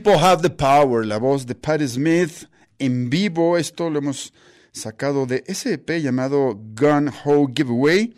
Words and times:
People 0.00 0.14
Have 0.14 0.42
the 0.42 0.50
Power, 0.50 1.04
la 1.04 1.18
voz 1.18 1.44
de 1.44 1.56
Patti 1.56 1.88
Smith 1.88 2.44
en 2.78 3.10
vivo. 3.10 3.58
Esto 3.58 3.90
lo 3.90 3.98
hemos 3.98 4.32
sacado 4.70 5.26
de 5.26 5.42
ese 5.48 5.72
EP 5.72 6.00
llamado 6.00 6.54
Gun 6.54 7.10
Ho 7.24 7.48
Giveaway. 7.52 8.14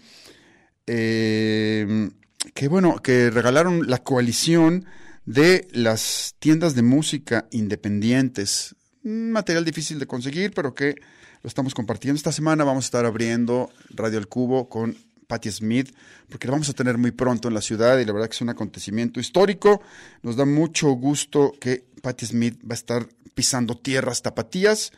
Eh, 0.86 2.10
que 2.52 2.68
bueno, 2.68 2.96
que 3.02 3.30
regalaron 3.30 3.88
la 3.88 3.96
coalición 3.96 4.84
de 5.24 5.68
las 5.72 6.34
tiendas 6.38 6.74
de 6.74 6.82
música 6.82 7.48
independientes. 7.50 8.76
Material 9.02 9.64
difícil 9.64 9.98
de 9.98 10.06
conseguir, 10.06 10.52
pero 10.52 10.74
que 10.74 10.96
lo 11.40 11.48
estamos 11.48 11.72
compartiendo. 11.72 12.18
Esta 12.18 12.30
semana 12.30 12.62
vamos 12.62 12.84
a 12.84 12.88
estar 12.88 13.06
abriendo 13.06 13.70
Radio 13.88 14.18
El 14.18 14.28
Cubo 14.28 14.68
con 14.68 14.98
Patti 15.30 15.50
Smith, 15.50 15.94
porque 16.28 16.48
la 16.48 16.52
vamos 16.52 16.68
a 16.68 16.72
tener 16.72 16.98
muy 16.98 17.12
pronto 17.12 17.46
en 17.46 17.54
la 17.54 17.60
ciudad 17.60 18.00
y 18.00 18.04
la 18.04 18.12
verdad 18.12 18.28
que 18.28 18.34
es 18.34 18.40
un 18.40 18.48
acontecimiento 18.48 19.20
histórico. 19.20 19.80
Nos 20.22 20.34
da 20.34 20.44
mucho 20.44 20.90
gusto 20.90 21.52
que 21.60 21.84
Patti 22.02 22.26
Smith 22.26 22.60
va 22.64 22.72
a 22.72 22.74
estar 22.74 23.06
pisando 23.34 23.78
tierras 23.78 24.22
tapatías 24.22 24.90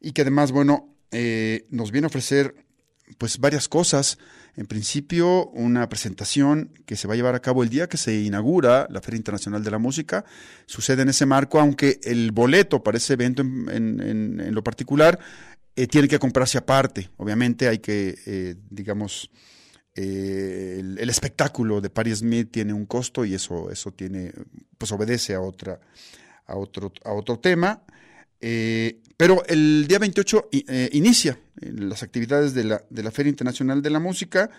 y 0.00 0.10
que 0.10 0.22
además, 0.22 0.50
bueno, 0.50 0.88
eh, 1.12 1.66
nos 1.70 1.92
viene 1.92 2.06
a 2.06 2.08
ofrecer 2.08 2.56
pues 3.18 3.38
varias 3.38 3.68
cosas. 3.68 4.18
En 4.56 4.66
principio, 4.66 5.46
una 5.50 5.88
presentación 5.88 6.72
que 6.84 6.96
se 6.96 7.06
va 7.06 7.14
a 7.14 7.16
llevar 7.16 7.36
a 7.36 7.40
cabo 7.40 7.62
el 7.62 7.68
día 7.68 7.88
que 7.88 7.96
se 7.96 8.20
inaugura 8.20 8.88
la 8.90 9.00
Feria 9.00 9.18
Internacional 9.18 9.62
de 9.62 9.70
la 9.70 9.78
Música. 9.78 10.24
Sucede 10.66 11.02
en 11.02 11.10
ese 11.10 11.26
marco, 11.26 11.60
aunque 11.60 12.00
el 12.02 12.32
boleto 12.32 12.82
para 12.82 12.98
ese 12.98 13.12
evento 13.12 13.42
en, 13.42 14.52
lo 14.52 14.64
particular 14.64 15.20
eh, 15.76 15.86
tiene 15.86 16.08
que 16.08 16.18
comprarse 16.18 16.58
aparte. 16.58 17.08
Obviamente 17.18 17.68
hay 17.68 17.78
que, 17.78 18.18
eh, 18.26 18.56
digamos, 18.68 19.30
eh, 20.00 20.76
el, 20.78 21.10
espectáculo 21.10 21.80
de 21.80 21.90
Paris 21.90 22.18
Smith 22.18 22.52
tiene 22.52 22.72
un 22.72 22.86
costo 22.86 23.24
y 23.24 23.34
eso, 23.34 23.68
eso 23.68 23.90
tiene, 23.90 24.32
pues 24.78 24.92
obedece 24.92 25.34
a 25.34 25.40
otra, 25.40 25.80
a 26.46 26.54
otro, 26.54 26.92
a 27.04 27.12
otro 27.12 27.40
tema. 27.40 27.82
Eh, 28.40 29.00
pero 29.16 29.44
el 29.46 29.88
día 29.88 29.98
28 29.98 30.50
eh, 30.52 30.90
inicia 30.92 31.40
las 31.56 32.04
actividades 32.04 32.54
de 32.54 32.62
la, 32.62 32.84
de 32.88 33.02
la, 33.02 33.10
Feria 33.10 33.30
Internacional 33.30 33.82
de 33.82 33.90
la 33.90 33.98
Música 33.98 34.50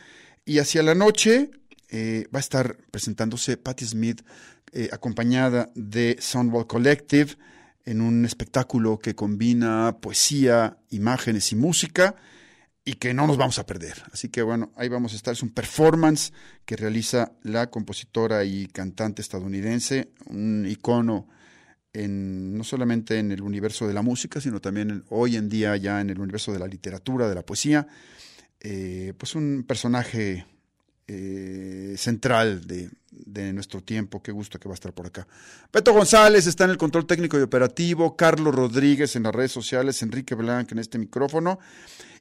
y 0.43 0.59
hacia 0.59 0.83
la 0.83 0.93
noche 0.93 1.51
va 1.91 2.37
a 2.37 2.39
estar 2.39 2.75
presentándose 2.91 3.55
Patti 3.55 3.85
Smith 3.85 4.21
acompañada 4.91 5.71
de 5.73 6.17
Soundwall 6.19 6.67
Collective 6.67 7.37
en 7.85 8.01
un 8.01 8.25
espectáculo 8.25 8.99
que 8.99 9.15
combina 9.15 9.97
poesía, 10.01 10.77
imágenes 10.89 11.51
y 11.53 11.55
música 11.55 12.15
y 12.89 12.95
que 12.95 13.13
no 13.13 13.27
nos 13.27 13.37
vamos 13.37 13.59
a 13.59 13.67
perder. 13.67 14.01
Así 14.11 14.29
que 14.29 14.41
bueno, 14.41 14.71
ahí 14.75 14.89
vamos 14.89 15.13
a 15.13 15.15
estar. 15.15 15.31
Es 15.31 15.43
un 15.43 15.51
performance 15.51 16.33
que 16.65 16.75
realiza 16.75 17.33
la 17.43 17.69
compositora 17.69 18.43
y 18.45 18.65
cantante 18.65 19.21
estadounidense, 19.21 20.09
un 20.25 20.65
icono 20.67 21.27
en, 21.93 22.57
no 22.57 22.63
solamente 22.63 23.19
en 23.19 23.31
el 23.31 23.43
universo 23.43 23.87
de 23.87 23.93
la 23.93 24.01
música, 24.01 24.41
sino 24.41 24.59
también 24.59 25.03
hoy 25.09 25.35
en 25.35 25.49
día 25.49 25.77
ya 25.77 26.01
en 26.01 26.09
el 26.09 26.19
universo 26.19 26.51
de 26.51 26.57
la 26.57 26.65
literatura, 26.65 27.29
de 27.29 27.35
la 27.35 27.45
poesía. 27.45 27.85
Eh, 28.59 29.13
pues 29.19 29.35
un 29.35 29.65
personaje 29.67 30.47
eh, 31.11 31.95
central 31.97 32.67
de, 32.67 32.87
de, 33.09 33.51
nuestro 33.51 33.81
tiempo. 33.81 34.21
Qué 34.21 34.31
gusto 34.31 34.59
que 34.59 34.69
va 34.69 34.73
a 34.73 34.75
estar 34.75 34.93
por 34.93 35.07
acá. 35.07 35.27
Beto 35.73 35.91
González 35.91 36.45
está 36.45 36.65
en 36.65 36.69
el 36.69 36.77
control 36.77 37.07
técnico 37.07 37.39
y 37.39 37.41
operativo, 37.41 38.15
Carlos 38.15 38.53
Rodríguez 38.53 39.15
en 39.15 39.23
las 39.23 39.33
redes 39.33 39.51
sociales, 39.51 40.03
Enrique 40.03 40.35
Blanc 40.35 40.71
en 40.71 40.77
este 40.77 40.99
micrófono. 40.99 41.57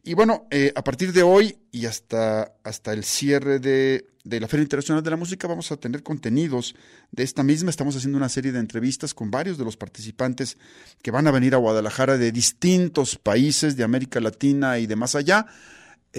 Y 0.04 0.14
bueno, 0.14 0.46
eh, 0.50 0.72
a 0.74 0.82
partir 0.82 1.12
de 1.12 1.22
hoy 1.22 1.58
y 1.70 1.84
hasta, 1.84 2.54
hasta 2.64 2.94
el 2.94 3.04
cierre 3.04 3.58
de, 3.58 4.06
de, 4.24 4.40
la 4.40 4.48
Feria 4.48 4.62
Internacional 4.62 5.04
de 5.04 5.10
la 5.10 5.16
Música 5.16 5.46
vamos 5.46 5.70
a 5.70 5.76
tener 5.76 6.02
contenidos 6.02 6.74
de 7.12 7.24
esta 7.24 7.42
misma. 7.42 7.68
Estamos 7.68 7.94
haciendo 7.94 8.16
una 8.16 8.30
serie 8.30 8.52
de 8.52 8.58
entrevistas 8.58 9.12
con 9.12 9.30
varios 9.30 9.58
de 9.58 9.64
los 9.64 9.76
participantes 9.76 10.56
que 11.02 11.10
van 11.10 11.26
a 11.26 11.30
venir 11.30 11.54
a 11.54 11.58
Guadalajara 11.58 12.16
de 12.16 12.32
distintos 12.32 13.16
países 13.16 13.76
de 13.76 13.84
América 13.84 14.18
Latina 14.18 14.78
y 14.78 14.86
de 14.86 14.96
más 14.96 15.14
allá. 15.14 15.46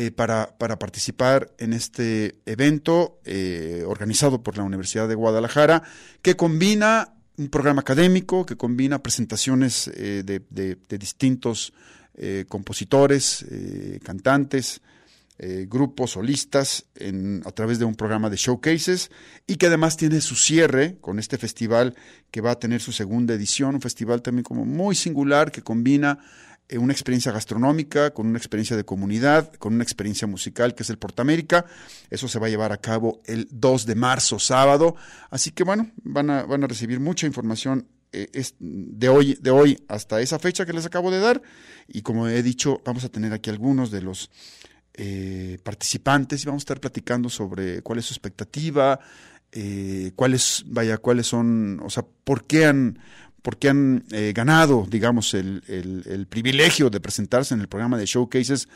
Eh, 0.01 0.11
para, 0.11 0.55
participar 0.57 1.51
en 1.57 1.73
este 1.73 2.39
evento 2.45 3.19
eh, 3.25 3.83
organizado 3.85 4.41
por 4.41 4.55
la 4.55 4.63
Universidad 4.63 5.09
de 5.09 5.15
Guadalajara, 5.15 5.83
que 6.21 6.37
combina 6.37 7.15
un 7.35 7.49
programa 7.49 7.81
académico, 7.81 8.45
que 8.45 8.55
combina 8.55 9.03
presentaciones 9.03 9.91
de, 9.93 10.23
de, 10.23 10.97
distintos 10.97 11.73
eh, 12.21 12.43
compositores, 12.49 13.45
eh, 13.49 13.99
cantantes, 14.03 14.81
eh, 15.37 15.67
grupos, 15.69 16.11
solistas, 16.11 16.85
en, 16.95 17.41
a 17.45 17.51
través 17.51 17.79
de 17.79 17.85
un 17.85 17.95
programa 17.95 18.29
de 18.29 18.35
showcases 18.35 19.09
y 19.47 19.55
que 19.55 19.67
además 19.67 19.95
tiene 19.95 20.19
su 20.19 20.35
cierre 20.35 20.97
con 20.99 21.17
este 21.17 21.37
festival 21.37 21.95
que 22.29 22.41
va 22.41 22.51
a 22.51 22.59
tener 22.59 22.81
su 22.81 22.91
segunda 22.91 23.33
edición, 23.33 23.75
un 23.75 23.81
festival 23.81 24.21
también 24.21 24.43
como 24.43 24.65
muy 24.65 24.95
singular 24.95 25.49
que 25.49 25.61
combina 25.61 26.19
una 26.77 26.93
experiencia 26.93 27.31
gastronómica, 27.31 28.11
con 28.11 28.27
una 28.27 28.37
experiencia 28.37 28.77
de 28.77 28.83
comunidad, 28.83 29.53
con 29.55 29.73
una 29.73 29.83
experiencia 29.83 30.27
musical 30.27 30.75
que 30.75 30.83
es 30.83 30.89
el 30.89 30.97
Portamérica. 30.97 31.65
Eso 32.09 32.27
se 32.27 32.37
va 32.37 32.47
a 32.47 32.49
llevar 32.49 32.71
a 32.71 32.77
cabo 32.77 33.21
el 33.25 33.47
2 33.49 33.85
de 33.85 33.95
marzo, 33.95 34.37
sábado. 34.37 34.95
Así 35.29 35.51
que 35.51 35.63
bueno, 35.63 35.89
van 36.03 36.29
a, 36.29 36.43
van 36.43 36.63
a 36.63 36.67
recibir 36.67 36.99
mucha 36.99 37.25
información 37.25 37.87
eh, 38.11 38.27
de 38.59 39.09
hoy, 39.09 39.37
de 39.39 39.51
hoy 39.51 39.83
hasta 39.87 40.19
esa 40.19 40.39
fecha 40.39 40.65
que 40.65 40.73
les 40.73 40.85
acabo 40.85 41.11
de 41.11 41.19
dar. 41.19 41.41
Y 41.87 42.01
como 42.01 42.27
he 42.27 42.43
dicho, 42.43 42.81
vamos 42.85 43.03
a 43.03 43.09
tener 43.09 43.33
aquí 43.33 43.49
algunos 43.49 43.91
de 43.91 44.01
los 44.01 44.29
eh, 44.93 45.59
participantes 45.63 46.43
y 46.43 46.45
vamos 46.45 46.61
a 46.61 46.65
estar 46.65 46.79
platicando 46.79 47.29
sobre 47.29 47.81
cuál 47.81 47.99
es 47.99 48.05
su 48.05 48.13
expectativa, 48.13 48.99
eh, 49.51 50.11
cuáles, 50.15 50.63
vaya, 50.67 50.97
cuáles 50.97 51.27
son, 51.27 51.79
o 51.83 51.89
sea, 51.89 52.03
por 52.23 52.45
qué 52.45 52.65
han, 52.65 52.99
por 53.41 53.57
qué 53.57 53.69
han 53.69 54.03
ganado, 54.33 54.85
digamos, 54.89 55.33
el, 55.33 55.63
el, 55.67 56.27
privilegio 56.27 56.89
de 56.89 56.99
presentarse 56.99 57.53
en 57.53 57.61
el 57.61 57.67
programa 57.67 57.97
de 57.97 58.05
showcases 58.05 58.67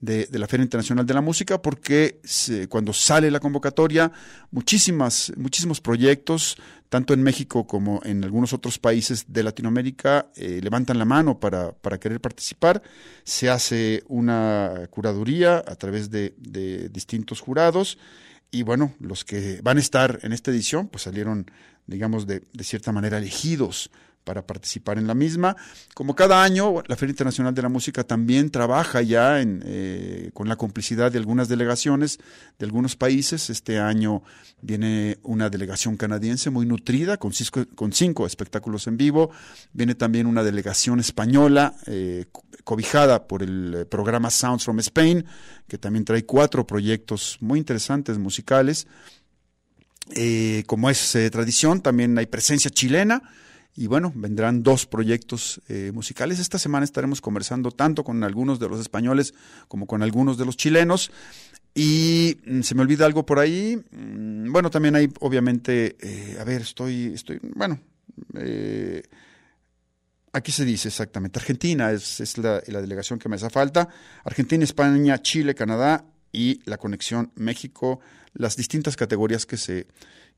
de, 0.00 0.28
la 0.32 0.46
Feria 0.46 0.64
Internacional 0.64 1.06
de 1.06 1.14
la 1.14 1.20
Música, 1.20 1.60
porque 1.60 2.20
cuando 2.68 2.92
sale 2.92 3.30
la 3.30 3.40
convocatoria, 3.40 4.10
muchísimas, 4.50 5.32
muchísimos 5.36 5.80
proyectos, 5.80 6.56
tanto 6.88 7.14
en 7.14 7.22
México 7.22 7.66
como 7.66 8.00
en 8.04 8.24
algunos 8.24 8.52
otros 8.52 8.78
países 8.78 9.26
de 9.28 9.42
Latinoamérica, 9.42 10.30
eh, 10.34 10.60
levantan 10.62 10.98
la 10.98 11.04
mano 11.04 11.38
para, 11.38 11.72
para, 11.72 11.98
querer 12.00 12.20
participar. 12.20 12.82
Se 13.22 13.48
hace 13.48 14.02
una 14.08 14.88
curaduría 14.90 15.58
a 15.58 15.76
través 15.76 16.10
de, 16.10 16.34
de 16.38 16.88
distintos 16.88 17.40
jurados. 17.40 17.98
Y 18.50 18.64
bueno, 18.64 18.94
los 18.98 19.24
que 19.24 19.60
van 19.62 19.76
a 19.76 19.80
estar 19.80 20.18
en 20.22 20.32
esta 20.32 20.50
edición, 20.50 20.88
pues 20.88 21.04
salieron, 21.04 21.48
digamos, 21.86 22.26
de, 22.26 22.42
de 22.52 22.64
cierta 22.64 22.90
manera 22.90 23.18
elegidos 23.18 23.90
para 24.24 24.46
participar 24.46 24.98
en 24.98 25.06
la 25.06 25.14
misma. 25.14 25.56
Como 25.94 26.14
cada 26.14 26.42
año, 26.42 26.82
la 26.86 26.96
Feria 26.96 27.12
Internacional 27.12 27.54
de 27.54 27.62
la 27.62 27.68
Música 27.68 28.04
también 28.04 28.50
trabaja 28.50 29.02
ya 29.02 29.40
eh, 29.42 30.30
con 30.34 30.48
la 30.48 30.56
complicidad 30.56 31.10
de 31.10 31.18
algunas 31.18 31.48
delegaciones 31.48 32.18
de 32.58 32.66
algunos 32.66 32.96
países. 32.96 33.50
Este 33.50 33.78
año 33.78 34.22
viene 34.60 35.18
una 35.22 35.48
delegación 35.50 35.96
canadiense 35.96 36.50
muy 36.50 36.66
nutrida, 36.66 37.16
con 37.16 37.32
cinco, 37.32 37.64
con 37.74 37.92
cinco 37.92 38.26
espectáculos 38.26 38.86
en 38.86 38.96
vivo. 38.96 39.30
Viene 39.72 39.94
también 39.94 40.26
una 40.26 40.42
delegación 40.42 41.00
española, 41.00 41.74
eh, 41.86 42.26
cobijada 42.64 43.26
por 43.26 43.42
el 43.42 43.86
programa 43.90 44.30
Sounds 44.30 44.64
from 44.64 44.78
Spain, 44.80 45.24
que 45.66 45.78
también 45.78 46.04
trae 46.04 46.24
cuatro 46.24 46.66
proyectos 46.66 47.38
muy 47.40 47.58
interesantes 47.58 48.18
musicales. 48.18 48.86
Eh, 50.14 50.64
como 50.66 50.90
es 50.90 51.16
tradición, 51.30 51.80
también 51.80 52.18
hay 52.18 52.26
presencia 52.26 52.70
chilena 52.70 53.22
y 53.80 53.86
bueno, 53.86 54.12
vendrán 54.14 54.62
dos 54.62 54.84
proyectos 54.84 55.62
eh, 55.66 55.90
musicales. 55.94 56.38
Esta 56.38 56.58
semana 56.58 56.84
estaremos 56.84 57.22
conversando 57.22 57.70
tanto 57.70 58.04
con 58.04 58.22
algunos 58.24 58.60
de 58.60 58.68
los 58.68 58.78
españoles 58.78 59.32
como 59.68 59.86
con 59.86 60.02
algunos 60.02 60.36
de 60.36 60.44
los 60.44 60.58
chilenos. 60.58 61.10
Y 61.74 62.36
mm, 62.44 62.60
se 62.60 62.74
me 62.74 62.82
olvida 62.82 63.06
algo 63.06 63.24
por 63.24 63.38
ahí. 63.38 63.82
Mm, 63.90 64.52
bueno, 64.52 64.68
también 64.68 64.96
hay, 64.96 65.08
obviamente, 65.20 65.96
eh, 65.98 66.36
a 66.38 66.44
ver, 66.44 66.60
estoy, 66.60 67.12
estoy, 67.14 67.40
bueno, 67.54 67.80
eh, 68.34 69.02
aquí 70.34 70.52
se 70.52 70.66
dice 70.66 70.88
exactamente. 70.88 71.38
Argentina 71.38 71.90
es, 71.90 72.20
es 72.20 72.36
la, 72.36 72.62
la, 72.66 72.82
delegación 72.82 73.18
que 73.18 73.30
me 73.30 73.36
hace 73.36 73.48
falta. 73.48 73.88
Argentina, 74.24 74.62
España, 74.62 75.22
Chile, 75.22 75.54
Canadá 75.54 76.04
y 76.32 76.60
la 76.66 76.76
conexión 76.76 77.32
México, 77.34 78.00
las 78.34 78.56
distintas 78.56 78.94
categorías 78.96 79.46
que 79.46 79.56
se, 79.56 79.86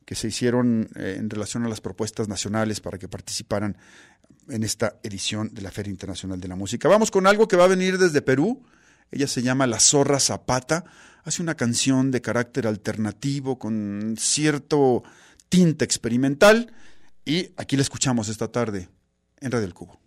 que 0.04 0.14
se 0.14 0.28
hicieron 0.28 0.88
eh, 0.96 1.16
en 1.18 1.30
relación 1.30 1.64
a 1.64 1.68
las 1.68 1.80
propuestas 1.80 2.28
nacionales 2.28 2.80
para 2.80 2.98
que 2.98 3.08
participaran 3.08 3.76
en 4.48 4.64
esta 4.64 4.96
edición 5.02 5.50
de 5.52 5.62
la 5.62 5.70
Feria 5.70 5.90
Internacional 5.90 6.40
de 6.40 6.48
la 6.48 6.56
Música. 6.56 6.88
Vamos 6.88 7.10
con 7.10 7.26
algo 7.26 7.48
que 7.48 7.56
va 7.56 7.64
a 7.64 7.68
venir 7.68 7.98
desde 7.98 8.22
Perú. 8.22 8.62
Ella 9.10 9.26
se 9.26 9.42
llama 9.42 9.66
La 9.66 9.80
Zorra 9.80 10.18
Zapata. 10.18 10.84
Hace 11.24 11.42
una 11.42 11.54
canción 11.54 12.10
de 12.10 12.20
carácter 12.20 12.66
alternativo 12.66 13.58
con 13.58 14.16
cierto 14.18 15.04
tinte 15.48 15.84
experimental 15.84 16.72
y 17.24 17.50
aquí 17.56 17.76
la 17.76 17.82
escuchamos 17.82 18.28
esta 18.28 18.48
tarde 18.48 18.88
en 19.40 19.52
Radio 19.52 19.66
El 19.66 19.74
Cubo. 19.74 20.01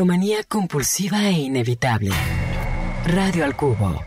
Melomanía 0.00 0.44
compulsiva 0.44 1.28
e 1.28 1.32
inevitable. 1.32 2.10
Radio 3.04 3.44
al 3.44 3.54
cubo. 3.54 4.02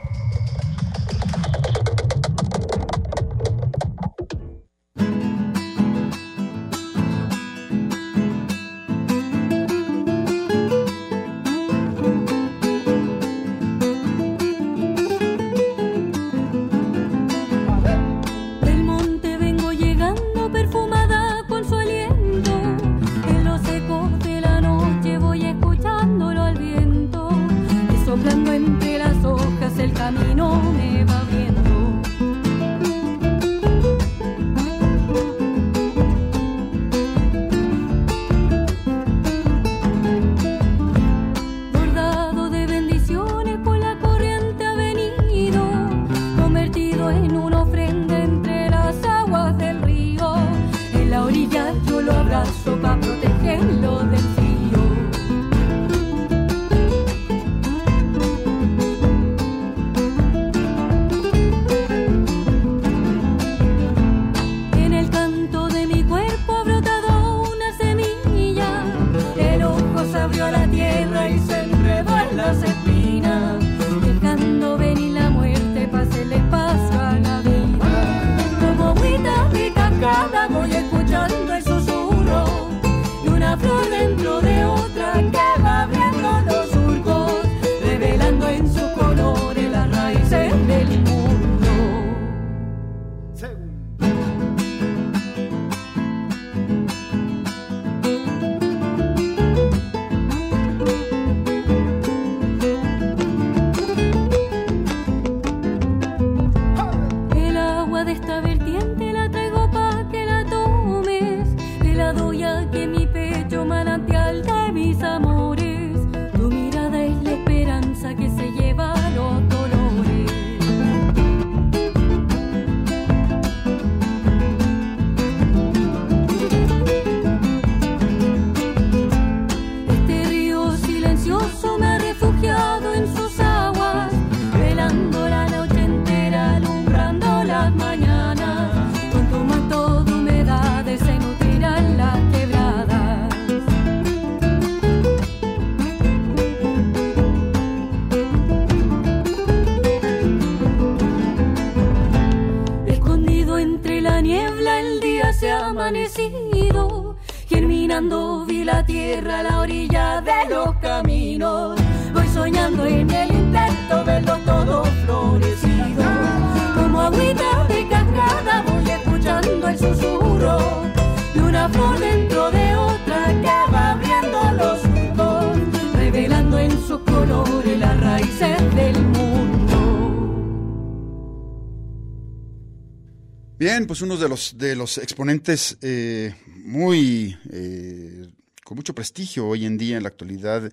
Bien, 183.73 183.87
pues 183.87 184.03
uno 184.03 184.17
de 184.17 184.29
los, 184.29 184.55
de 184.55 184.75
los 184.75 184.99
exponentes 184.99 185.79
eh, 185.81 186.35
muy 186.63 187.35
eh, 187.49 188.29
con 188.63 188.75
mucho 188.75 188.93
prestigio 188.93 189.47
hoy 189.47 189.65
en 189.65 189.79
día 189.79 189.97
en 189.97 190.03
la 190.03 190.09
actualidad 190.09 190.71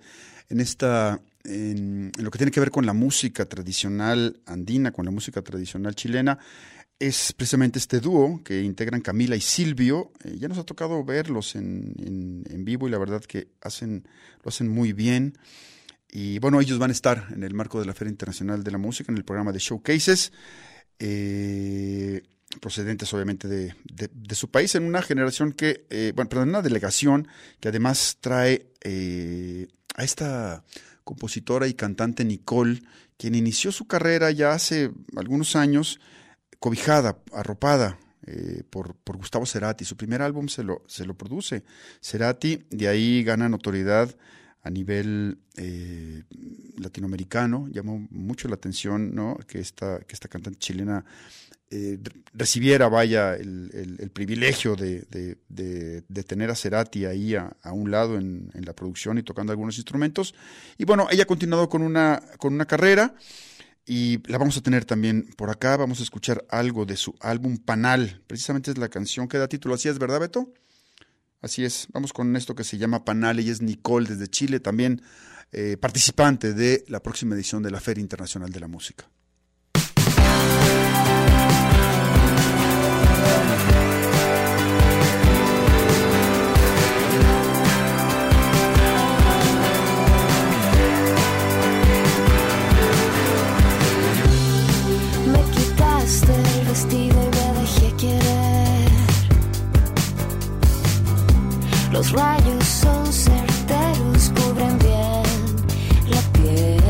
en 0.50 0.60
esta 0.60 1.18
en, 1.44 2.12
lo 2.18 2.30
que 2.30 2.36
tiene 2.36 2.50
que 2.50 2.60
ver 2.60 2.70
con 2.70 2.84
la 2.84 2.92
música 2.92 3.46
tradicional 3.46 4.42
andina, 4.44 4.92
con 4.92 5.06
la 5.06 5.10
música 5.12 5.40
tradicional 5.40 5.94
chilena, 5.94 6.38
es 6.98 7.32
precisamente 7.32 7.78
este 7.78 8.00
dúo 8.00 8.42
que 8.44 8.60
integran 8.60 9.00
Camila 9.00 9.34
y 9.34 9.40
Silvio. 9.40 10.12
Eh, 10.22 10.36
ya 10.38 10.48
nos 10.48 10.58
ha 10.58 10.64
tocado 10.64 11.02
verlos 11.02 11.56
en, 11.56 11.94
en, 12.50 12.64
vivo 12.66 12.86
y 12.86 12.90
la 12.90 12.98
verdad 12.98 13.24
que 13.24 13.48
hacen, 13.62 14.06
lo 14.44 14.50
hacen 14.50 14.68
muy 14.68 14.92
bien. 14.92 15.38
Y 16.10 16.38
bueno, 16.38 16.60
ellos 16.60 16.78
van 16.78 16.90
a 16.90 16.92
estar 16.92 17.28
en 17.30 17.44
el 17.44 17.54
marco 17.54 17.80
de 17.80 17.86
la 17.86 17.94
Feria 17.94 18.10
Internacional 18.10 18.62
de 18.62 18.70
la 18.72 18.78
Música, 18.78 19.10
en 19.10 19.16
el 19.16 19.24
programa 19.24 19.52
de 19.52 19.58
Showcases, 19.58 20.32
procedentes 22.58 23.12
obviamente 23.14 23.46
de, 23.46 23.74
de, 23.84 24.34
su 24.34 24.50
país, 24.50 24.74
en 24.74 24.84
una 24.84 25.02
generación 25.02 25.52
que, 25.52 25.86
eh, 25.90 26.12
bueno, 26.16 26.28
perdón, 26.28 26.48
una 26.48 26.62
delegación 26.62 27.28
que 27.60 27.68
además 27.68 28.18
trae 28.20 28.66
eh, 28.82 29.68
a 29.94 30.02
esta 30.02 30.64
compositora 31.04 31.68
y 31.68 31.74
cantante 31.74 32.24
Nicole, 32.24 32.82
quien 33.16 33.34
inició 33.34 33.70
su 33.70 33.86
carrera 33.86 34.30
ya 34.30 34.52
hace 34.52 34.90
algunos 35.16 35.54
años, 35.54 36.00
cobijada, 36.58 37.18
arropada 37.32 37.98
eh, 38.26 38.64
por, 38.68 38.96
por, 38.96 39.16
Gustavo 39.16 39.46
Cerati. 39.46 39.84
Su 39.84 39.96
primer 39.96 40.20
álbum 40.20 40.48
se 40.48 40.64
lo, 40.64 40.82
se 40.86 41.06
lo 41.06 41.14
produce 41.14 41.62
Cerati, 42.02 42.64
de 42.70 42.88
ahí 42.88 43.22
gana 43.22 43.48
notoriedad 43.48 44.14
a 44.62 44.70
nivel 44.70 45.38
latinoamericano. 46.76 47.68
Llamó 47.68 48.06
mucho 48.10 48.48
la 48.48 48.56
atención 48.56 49.14
¿no? 49.14 49.38
que, 49.46 49.58
esta, 49.58 50.00
que 50.00 50.12
esta 50.12 50.28
cantante 50.28 50.58
chilena 50.58 51.04
eh, 51.72 51.98
recibiera, 52.34 52.88
vaya, 52.88 53.36
el, 53.36 53.96
el, 53.98 54.10
privilegio 54.10 54.74
de, 54.74 55.02
de, 55.08 55.38
de, 55.48 56.02
de, 56.08 56.22
tener 56.24 56.50
a 56.50 56.56
Cerati 56.56 57.04
ahí 57.04 57.36
a, 57.36 57.56
a 57.62 57.72
un 57.72 57.92
lado 57.92 58.18
en, 58.18 58.50
en, 58.54 58.64
la 58.64 58.72
producción 58.72 59.18
y 59.18 59.22
tocando 59.22 59.52
algunos 59.52 59.76
instrumentos. 59.76 60.34
Y 60.78 60.84
bueno, 60.84 61.06
ella 61.12 61.22
ha 61.22 61.26
continuado 61.26 61.68
con 61.68 61.82
una, 61.82 62.20
con 62.38 62.54
una 62.54 62.66
carrera 62.66 63.14
y 63.86 64.20
la 64.28 64.38
vamos 64.38 64.56
a 64.56 64.62
tener 64.62 64.84
también 64.84 65.30
por 65.36 65.48
acá. 65.48 65.76
Vamos 65.76 66.00
a 66.00 66.02
escuchar 66.02 66.44
algo 66.48 66.86
de 66.86 66.96
su 66.96 67.14
álbum 67.20 67.56
Panal. 67.56 68.20
Precisamente 68.26 68.72
es 68.72 68.78
la 68.78 68.88
canción 68.88 69.28
que 69.28 69.38
da 69.38 69.46
título. 69.46 69.76
Así 69.76 69.88
es, 69.88 69.98
¿verdad, 69.98 70.18
Beto? 70.18 70.52
Así 71.40 71.64
es. 71.64 71.86
Vamos 71.92 72.12
con 72.12 72.34
esto 72.34 72.56
que 72.56 72.64
se 72.64 72.78
llama 72.78 73.04
Panal. 73.04 73.38
Ella 73.38 73.52
es 73.52 73.62
Nicole 73.62 74.08
desde 74.08 74.26
Chile, 74.26 74.58
también 74.58 75.02
eh, 75.52 75.76
participante 75.76 76.52
de 76.52 76.84
la 76.88 77.00
próxima 77.00 77.34
edición 77.36 77.62
de 77.62 77.70
la 77.70 77.80
Feria 77.80 78.02
Internacional 78.02 78.50
de 78.50 78.60
la 78.60 78.68
Música. 78.68 79.08
Los 102.00 102.12
rayos 102.12 102.64
son 102.64 103.12
certeros, 103.12 104.32
cubren 104.34 104.78
bien 104.78 105.22
la 106.08 106.22
piel. 106.32 106.80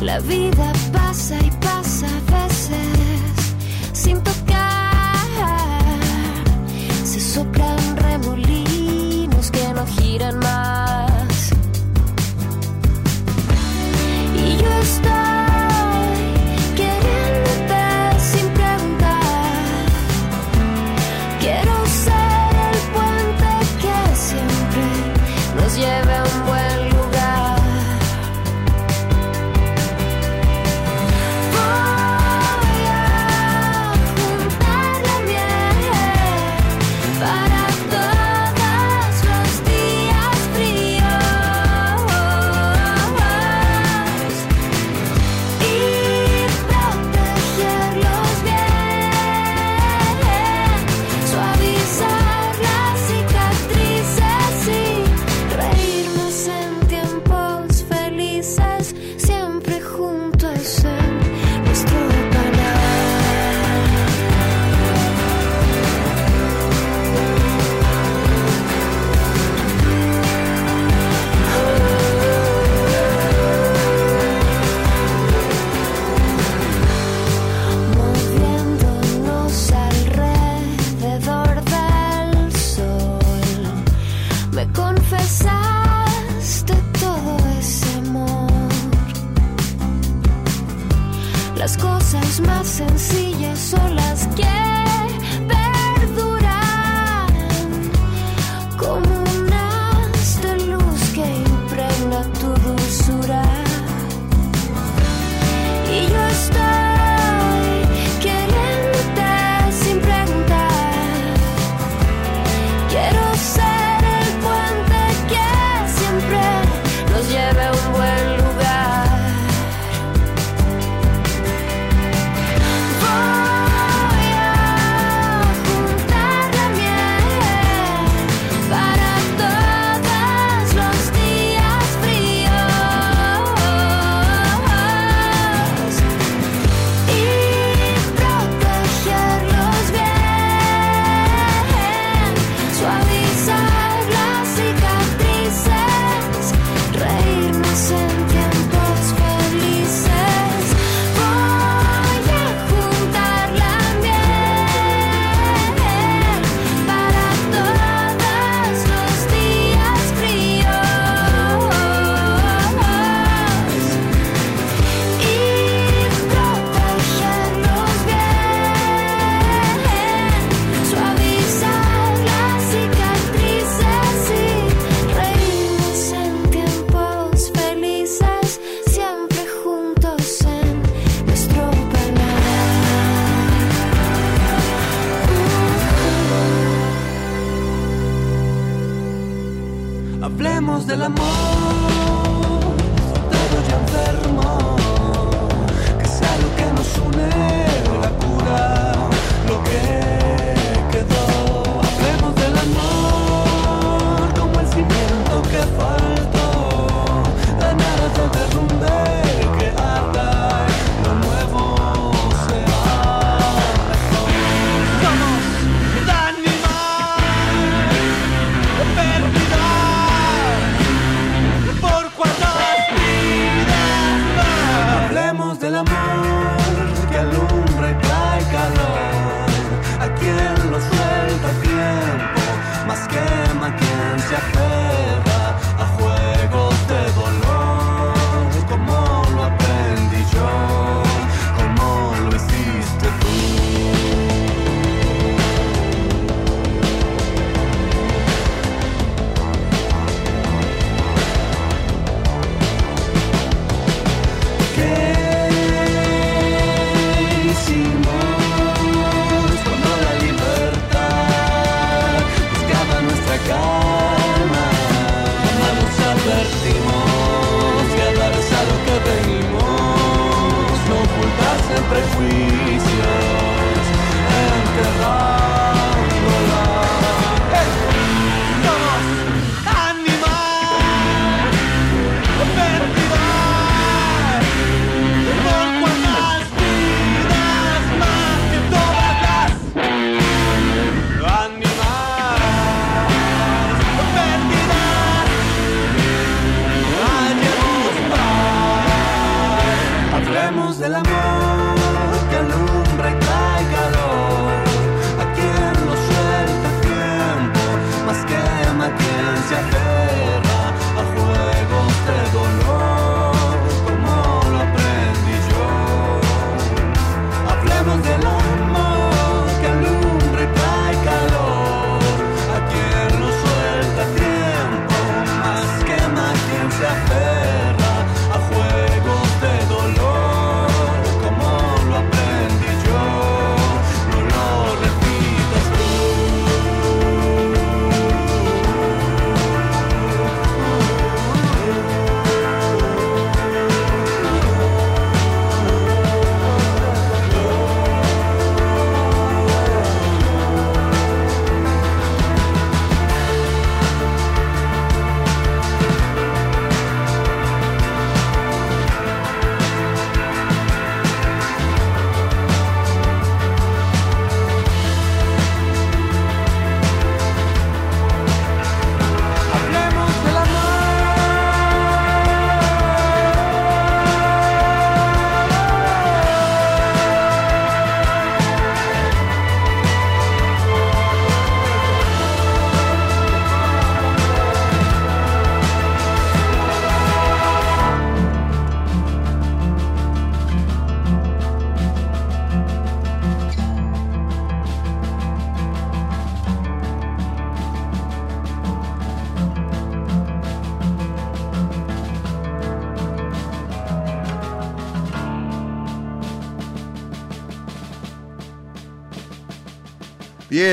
La 0.00 0.20
vida 0.20 0.72
pasa 0.92 1.36
y 1.44 1.50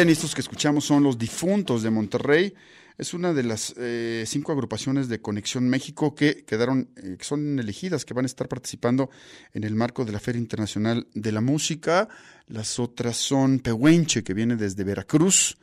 Estos 0.09 0.33
que 0.33 0.41
escuchamos 0.41 0.85
son 0.85 1.03
los 1.03 1.17
difuntos 1.17 1.83
de 1.83 1.89
Monterrey. 1.89 2.53
Es 2.97 3.13
una 3.13 3.33
de 3.33 3.43
las 3.43 3.73
eh, 3.77 4.23
cinco 4.25 4.51
agrupaciones 4.51 5.09
de 5.09 5.21
Conexión 5.21 5.69
México 5.69 6.15
que 6.15 6.43
quedaron, 6.45 6.89
eh, 6.95 7.17
que 7.19 7.25
son 7.25 7.59
elegidas, 7.59 8.05
que 8.05 8.13
van 8.13 8.25
a 8.25 8.27
estar 8.27 8.47
participando 8.47 9.09
en 9.53 9.63
el 9.63 9.75
marco 9.75 10.05
de 10.05 10.13
la 10.13 10.19
Feria 10.19 10.39
Internacional 10.39 11.07
de 11.13 11.31
la 11.31 11.41
Música. 11.41 12.07
Las 12.47 12.79
otras 12.79 13.17
son 13.17 13.59
Pehuenche, 13.59 14.23
que 14.23 14.33
viene 14.33 14.55
desde 14.55 14.83
Veracruz, 14.83 15.57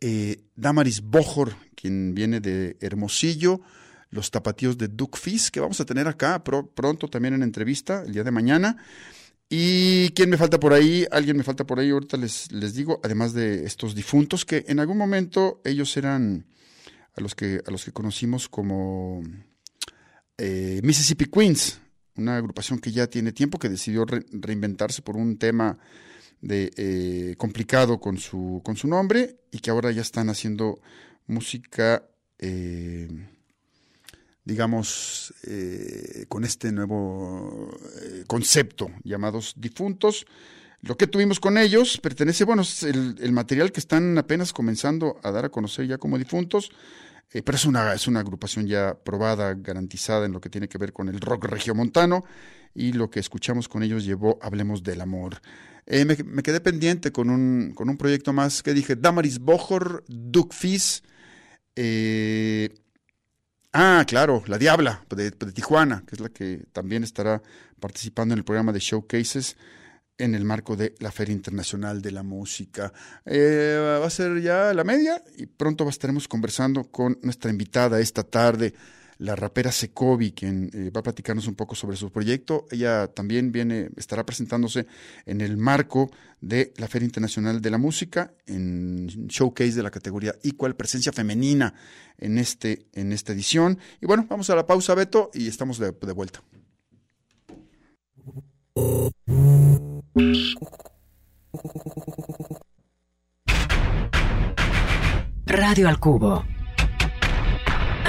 eh, 0.00 0.42
Damaris 0.56 1.02
Bojor, 1.02 1.54
quien 1.74 2.14
viene 2.14 2.40
de 2.40 2.76
Hermosillo, 2.80 3.60
los 4.10 4.30
tapatíos 4.30 4.76
de 4.78 4.88
Duke 4.88 5.18
Fizz, 5.18 5.50
que 5.50 5.60
vamos 5.60 5.80
a 5.80 5.84
tener 5.84 6.08
acá 6.08 6.42
pro- 6.42 6.66
pronto 6.66 7.08
también 7.08 7.34
en 7.34 7.42
entrevista, 7.42 8.02
el 8.04 8.12
día 8.14 8.24
de 8.24 8.30
mañana. 8.30 8.76
¿Y 9.54 10.08
quién 10.14 10.30
me 10.30 10.38
falta 10.38 10.58
por 10.58 10.72
ahí? 10.72 11.06
Alguien 11.10 11.36
me 11.36 11.42
falta 11.42 11.66
por 11.66 11.78
ahí, 11.78 11.90
ahorita 11.90 12.16
les, 12.16 12.50
les 12.52 12.72
digo, 12.72 13.00
además 13.04 13.34
de 13.34 13.66
estos 13.66 13.94
difuntos, 13.94 14.46
que 14.46 14.64
en 14.66 14.80
algún 14.80 14.96
momento 14.96 15.60
ellos 15.66 15.94
eran 15.98 16.46
a 17.14 17.20
los 17.20 17.34
que, 17.34 17.60
a 17.66 17.70
los 17.70 17.84
que 17.84 17.92
conocimos 17.92 18.48
como 18.48 19.22
eh, 20.38 20.80
Mississippi 20.82 21.26
Queens, 21.26 21.80
una 22.16 22.38
agrupación 22.38 22.78
que 22.78 22.92
ya 22.92 23.08
tiene 23.08 23.32
tiempo, 23.32 23.58
que 23.58 23.68
decidió 23.68 24.06
re- 24.06 24.24
reinventarse 24.32 25.02
por 25.02 25.18
un 25.18 25.36
tema 25.36 25.78
de, 26.40 26.72
eh, 26.78 27.34
complicado 27.36 28.00
con 28.00 28.16
su, 28.16 28.62
con 28.64 28.76
su 28.76 28.88
nombre 28.88 29.36
y 29.50 29.58
que 29.58 29.70
ahora 29.70 29.90
ya 29.90 30.00
están 30.00 30.30
haciendo 30.30 30.80
música, 31.26 32.08
eh, 32.38 33.06
digamos, 34.44 35.32
eh, 35.44 36.26
con 36.28 36.44
este 36.44 36.72
nuevo 36.72 37.70
eh, 38.02 38.24
concepto 38.26 38.90
llamados 39.04 39.54
difuntos. 39.56 40.26
Lo 40.80 40.96
que 40.96 41.06
tuvimos 41.06 41.38
con 41.38 41.58
ellos 41.58 41.98
pertenece, 41.98 42.44
bueno, 42.44 42.62
es 42.62 42.82
el, 42.82 43.32
material 43.32 43.70
que 43.70 43.78
están 43.78 44.18
apenas 44.18 44.52
comenzando 44.52 45.20
a 45.22 45.30
dar 45.30 45.44
a 45.44 45.48
conocer 45.48 45.86
ya 45.86 45.98
como 45.98 46.18
difuntos, 46.18 46.72
eh, 47.32 47.42
pero 47.42 47.56
es 47.56 47.64
una, 47.64 47.94
es 47.94 48.08
una 48.08 48.20
agrupación 48.20 48.66
ya 48.66 48.94
probada, 48.94 49.54
garantizada 49.54 50.26
en 50.26 50.32
lo 50.32 50.40
que 50.40 50.50
tiene 50.50 50.68
que 50.68 50.78
ver 50.78 50.92
con 50.92 51.08
el 51.08 51.20
rock 51.20 51.44
regiomontano 51.44 52.24
y 52.74 52.92
lo 52.92 53.10
que 53.10 53.20
escuchamos 53.20 53.68
con 53.68 53.84
ellos 53.84 54.04
llevó 54.04 54.38
Hablemos 54.42 54.82
del 54.82 55.00
Amor. 55.00 55.40
Me, 55.86 56.04
me 56.24 56.42
quedé 56.42 56.60
pendiente 56.60 57.10
con 57.10 57.28
un, 57.28 57.72
con 57.74 57.88
un 57.88 57.96
proyecto 57.96 58.32
más 58.32 58.62
que 58.62 58.72
dije, 58.72 58.96
Damaris 58.96 59.40
Bojor, 59.40 60.04
Duke 60.08 60.54
Fizz, 60.54 61.02
eh, 61.74 62.68
Ah, 63.72 64.04
claro, 64.06 64.42
la 64.46 64.58
Diabla 64.58 65.04
de, 65.08 65.30
de 65.30 65.52
Tijuana, 65.52 66.04
que 66.06 66.16
es 66.16 66.20
la 66.20 66.28
que 66.28 66.66
también 66.72 67.04
estará 67.04 67.42
participando 67.80 68.34
en 68.34 68.38
el 68.38 68.44
programa 68.44 68.72
de 68.72 68.80
Showcases 68.80 69.56
en 70.18 70.34
el 70.34 70.44
marco 70.44 70.76
de 70.76 70.94
la 70.98 71.10
Feria 71.10 71.34
Internacional 71.34 72.02
de 72.02 72.12
la 72.12 72.22
Música. 72.22 72.92
Eh, 73.24 73.98
va 74.00 74.06
a 74.06 74.10
ser 74.10 74.40
ya 74.40 74.72
la 74.74 74.84
media 74.84 75.22
y 75.36 75.46
pronto 75.46 75.88
estaremos 75.88 76.28
conversando 76.28 76.84
con 76.84 77.18
nuestra 77.22 77.50
invitada 77.50 77.98
esta 77.98 78.22
tarde, 78.22 78.74
la 79.22 79.36
rapera 79.36 79.70
Secovi, 79.70 80.32
quien 80.32 80.68
eh, 80.74 80.90
va 80.90 80.98
a 81.00 81.04
platicarnos 81.04 81.46
un 81.46 81.54
poco 81.54 81.76
sobre 81.76 81.96
su 81.96 82.10
proyecto. 82.10 82.66
Ella 82.70 83.06
también 83.06 83.52
viene, 83.52 83.90
estará 83.96 84.26
presentándose 84.26 84.86
en 85.26 85.40
el 85.40 85.56
marco 85.56 86.10
de 86.40 86.72
la 86.76 86.88
Feria 86.88 87.06
Internacional 87.06 87.60
de 87.60 87.70
la 87.70 87.78
Música, 87.78 88.34
en 88.46 89.06
showcase 89.28 89.74
de 89.74 89.82
la 89.84 89.92
categoría 89.92 90.34
Equal, 90.42 90.74
presencia 90.74 91.12
femenina 91.12 91.72
en, 92.18 92.36
este, 92.36 92.86
en 92.94 93.12
esta 93.12 93.32
edición. 93.32 93.78
Y 94.00 94.06
bueno, 94.06 94.26
vamos 94.28 94.50
a 94.50 94.56
la 94.56 94.66
pausa, 94.66 94.94
Beto, 94.96 95.30
y 95.32 95.46
estamos 95.46 95.78
de, 95.78 95.92
de 95.92 96.12
vuelta. 96.12 96.42
Radio 105.46 105.88
al 105.88 106.00
Cubo. 106.00 106.44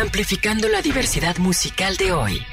Amplificando 0.04 0.68
la 0.68 0.82
diversidad 0.82 1.38
musical 1.38 1.96
de 1.96 2.12
hoy. 2.12 2.46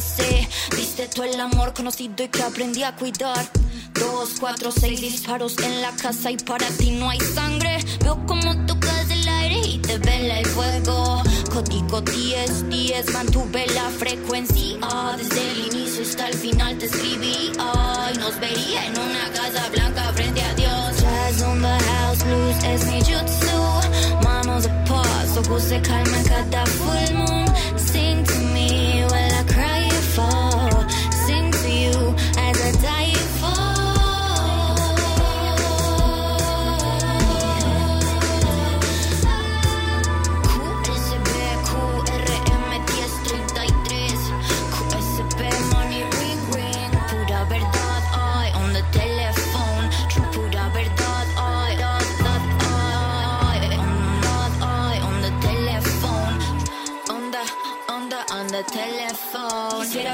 SOS. 0.00 0.76
Diste 0.76 1.08
tú 1.08 1.22
el 1.22 1.40
amor 1.40 1.72
conocido 1.72 2.24
y 2.24 2.28
que 2.28 2.42
aprendí 2.42 2.82
a 2.82 2.94
cuidar. 2.94 3.50
Dos, 3.94 4.34
cuatro, 4.38 4.70
seis 4.70 5.00
disparos 5.00 5.56
en 5.58 5.80
la 5.80 5.90
casa 5.92 6.30
y 6.30 6.36
para 6.36 6.66
ti 6.68 6.90
no 6.92 7.08
hay 7.08 7.20
sangre. 7.20 7.78
Veo 8.00 8.24
como 8.26 8.66
tocas 8.66 9.10
el 9.10 9.26
aire 9.26 9.60
y 9.66 9.78
te 9.78 9.98
vela 9.98 10.40
el 10.40 10.46
fuego. 10.46 11.22
Código 11.52 12.00
10, 12.02 12.68
10, 12.68 13.12
mantuve 13.12 13.66
la 13.74 13.88
frecuencia. 13.90 14.76
Desde 15.16 15.50
el 15.52 15.66
inicio 15.72 16.02
hasta 16.02 16.28
el 16.28 16.34
final 16.34 16.76
te 16.78 16.86
escribí. 16.86 17.52
Ay, 17.58 18.14
nos 18.18 18.38
vería 18.38 18.86
en 18.86 18.98
una 18.98 19.30
casa 19.32 19.68
blanca 19.70 20.12
frente 20.12 20.42
a 20.42 20.54
Dios. 20.54 21.00
Jazz 21.00 21.42
on 21.42 21.62
the 21.62 21.78
house, 21.84 22.24
blues 22.24 22.64
es 22.64 22.86
mi 22.86 23.00
jutsu. 23.00 24.22
Manos 24.22 24.66
apart, 24.66 25.36
ojos 25.38 25.62
se 25.62 25.80
calman 25.80 26.24
cada 26.24 26.66
full. 26.66 27.35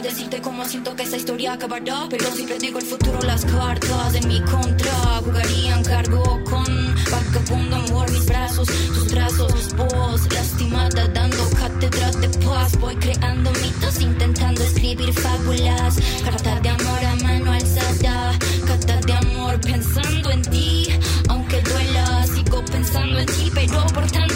Decirte 0.03 0.41
cómo 0.43 0.65
siento 0.65 0.97
que 0.97 1.05
esta 1.05 1.17
historia 1.17 1.53
acabará 1.53 2.07
Pero 2.11 2.31
si 2.33 2.45
predigo 2.45 2.79
el 2.79 2.85
futuro, 2.85 3.21
las 3.23 3.45
cartas 3.45 4.15
en 4.15 4.29
mi 4.29 4.41
contra 4.41 4.93
Jugarían 5.25 5.83
cargo 5.85 6.43
con 6.45 6.95
vagabundo 7.11 7.77
amor 7.77 8.11
Mis 8.11 8.27
brazos, 8.27 8.69
tus 8.69 9.13
brazos, 9.13 9.75
voz 9.77 10.33
lastimada 10.33 11.07
Dando 11.09 11.49
cátedras 11.51 12.21
de 12.21 12.29
paz. 12.45 12.79
Voy 12.81 12.97
creando 12.97 13.51
mitos, 13.53 14.01
intentando 14.01 14.63
escribir 14.63 15.13
fábulas. 15.13 15.97
Carta 16.25 16.61
de 16.61 16.69
amor 16.69 17.05
a 17.05 17.17
mano 17.23 17.53
alzada 17.53 18.39
Carta 18.67 18.97
de 19.07 19.13
amor 19.13 19.61
pensando 19.61 20.31
en 20.31 20.43
ti. 20.43 20.89
Aunque 21.29 21.61
duela, 21.61 22.27
sigo 22.27 22.65
pensando 22.65 23.19
en 23.21 23.27
ti 23.27 23.51
Pero 23.55 23.87
por 23.95 24.11
tanto 24.11 24.32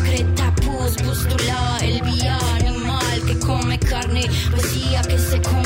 secreta 0.00 0.54
Pus, 0.56 0.96
pustula, 1.02 1.78
el 1.82 2.02
vía 2.02 2.38
animal 2.56 3.22
que 3.26 3.38
come 3.38 3.78
carne 3.78 4.28
Poesía 4.50 5.02
que 5.02 5.18
se 5.18 5.40
come 5.42 5.59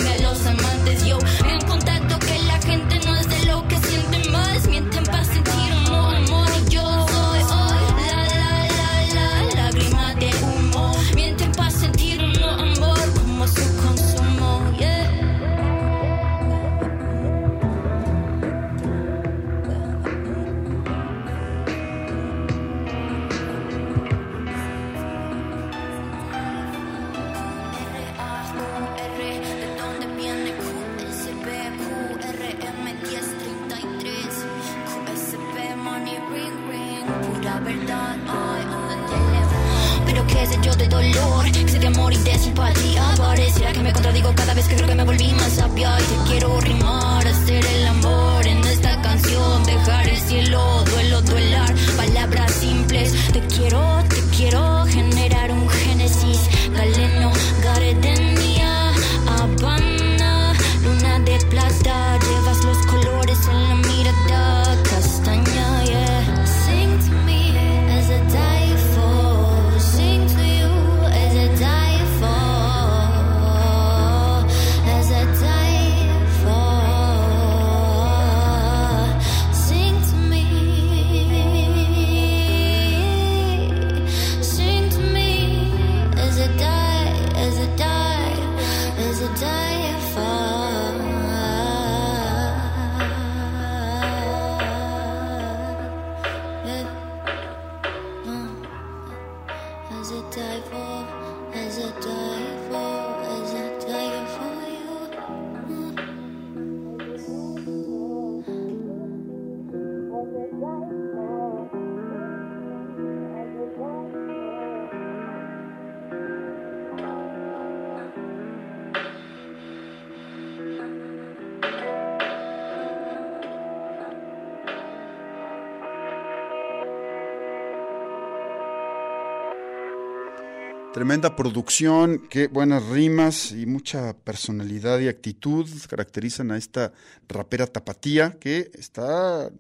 Tremenda 130.94 131.34
producción, 131.34 132.28
qué 132.30 132.46
buenas 132.46 132.86
rimas 132.86 133.50
y 133.50 133.66
mucha 133.66 134.16
personalidad 134.16 135.00
y 135.00 135.08
actitud 135.08 135.68
caracterizan 135.88 136.52
a 136.52 136.56
esta 136.56 136.92
rapera 137.26 137.66
tapatía 137.66 138.36
que 138.38 138.70
está 138.74 139.50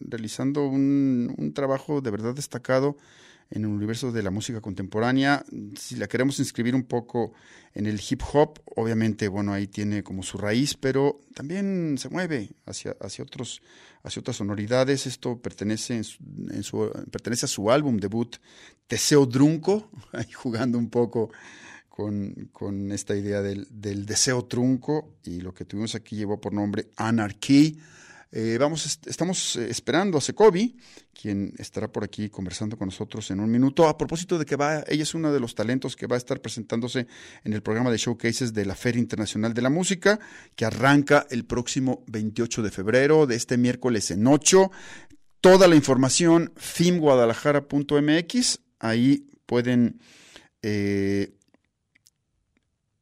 realizando 0.00 0.66
un, 0.66 1.32
un 1.38 1.54
trabajo 1.54 2.00
de 2.00 2.10
verdad 2.10 2.34
destacado 2.34 2.96
en 3.52 3.64
el 3.64 3.70
universo 3.70 4.10
de 4.12 4.22
la 4.22 4.30
música 4.30 4.60
contemporánea. 4.60 5.44
Si 5.78 5.96
la 5.96 6.08
queremos 6.08 6.38
inscribir 6.38 6.74
un 6.74 6.84
poco 6.84 7.32
en 7.74 7.86
el 7.86 8.00
hip 8.00 8.22
hop, 8.32 8.60
obviamente, 8.76 9.28
bueno, 9.28 9.52
ahí 9.52 9.66
tiene 9.66 10.02
como 10.02 10.22
su 10.22 10.38
raíz, 10.38 10.74
pero 10.74 11.20
también 11.34 11.96
se 11.98 12.08
mueve 12.08 12.50
hacia, 12.64 12.96
hacia, 13.00 13.24
otros, 13.24 13.62
hacia 14.02 14.20
otras 14.20 14.36
sonoridades. 14.36 15.06
Esto 15.06 15.40
pertenece, 15.40 16.00
pertenece 17.10 17.44
a 17.44 17.48
su 17.48 17.70
álbum 17.70 17.98
debut, 17.98 18.36
Teseo 18.86 19.26
Drunco, 19.26 19.90
ahí 20.12 20.32
jugando 20.32 20.78
un 20.78 20.88
poco 20.88 21.30
con, 21.90 22.48
con 22.52 22.90
esta 22.90 23.14
idea 23.14 23.42
del, 23.42 23.66
del 23.70 24.06
deseo 24.06 24.46
trunco 24.46 25.18
y 25.24 25.42
lo 25.42 25.52
que 25.52 25.66
tuvimos 25.66 25.94
aquí 25.94 26.16
llevó 26.16 26.40
por 26.40 26.54
nombre 26.54 26.88
Anarchy. 26.96 27.78
Eh, 28.34 28.56
vamos, 28.58 28.86
est- 28.86 29.06
estamos 29.08 29.56
eh, 29.56 29.68
esperando 29.70 30.16
a 30.16 30.20
Secovi, 30.22 30.74
quien 31.12 31.52
estará 31.58 31.92
por 31.92 32.02
aquí 32.02 32.30
conversando 32.30 32.78
con 32.78 32.86
nosotros 32.88 33.30
en 33.30 33.40
un 33.40 33.50
minuto. 33.50 33.86
A 33.86 33.98
propósito 33.98 34.38
de 34.38 34.46
que 34.46 34.56
va, 34.56 34.82
ella 34.88 35.02
es 35.02 35.12
uno 35.14 35.30
de 35.32 35.38
los 35.38 35.54
talentos 35.54 35.96
que 35.96 36.06
va 36.06 36.16
a 36.16 36.18
estar 36.18 36.40
presentándose 36.40 37.06
en 37.44 37.52
el 37.52 37.62
programa 37.62 37.90
de 37.90 37.98
showcases 37.98 38.54
de 38.54 38.64
la 38.64 38.74
Feria 38.74 39.00
Internacional 39.00 39.52
de 39.52 39.60
la 39.60 39.68
Música, 39.68 40.18
que 40.56 40.64
arranca 40.64 41.26
el 41.30 41.44
próximo 41.44 42.04
28 42.06 42.62
de 42.62 42.70
febrero, 42.70 43.26
de 43.26 43.36
este 43.36 43.58
miércoles 43.58 44.10
en 44.10 44.26
8. 44.26 44.70
Toda 45.42 45.68
la 45.68 45.76
información, 45.76 46.54
filmguadalajara.mx, 46.56 48.60
ahí 48.78 49.28
pueden 49.44 50.00
eh, 50.62 51.34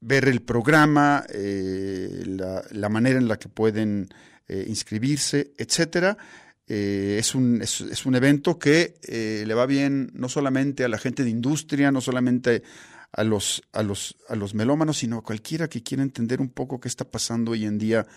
ver 0.01 0.27
el 0.27 0.43
programa, 0.43 1.25
la 1.31 2.89
manera 2.89 3.19
en 3.19 3.29
la 3.29 3.39
que 3.39 3.49
pueden 3.49 4.09
eh, 4.53 4.65
inscribirse, 4.67 5.53
etcétera. 5.57 6.19
Eh, 6.67 7.19
es, 7.21 7.37
un, 7.37 7.63
es, 7.63 8.05
un 8.05 8.17
evento 8.17 8.59
que 8.59 8.97
eh, 9.07 9.45
le 9.47 9.55
va 9.55 9.65
bien 9.65 10.11
no 10.13 10.29
solamente 10.29 10.83
a 10.83 10.89
la 10.89 10.99
gente 10.99 11.23
de 11.23 11.31
industria, 11.31 11.93
no 11.93 12.01
solamente 12.01 12.65
a 13.13 13.23
los, 13.23 13.63
a 13.73 13.85
los, 13.85 14.17
a 14.29 14.35
los 14.35 14.55
melómanos, 14.55 14.99
sino 14.99 15.19
a 15.19 15.23
cualquiera 15.23 15.69
que 15.69 15.85
quiera 15.85 16.03
entender 16.03 16.41
un 16.41 16.49
poco 16.49 16.81
qué 16.81 16.89
está 16.89 17.09
pasando 17.09 17.53
hoy 17.53 17.65
en 17.65 17.79
día 17.79 18.09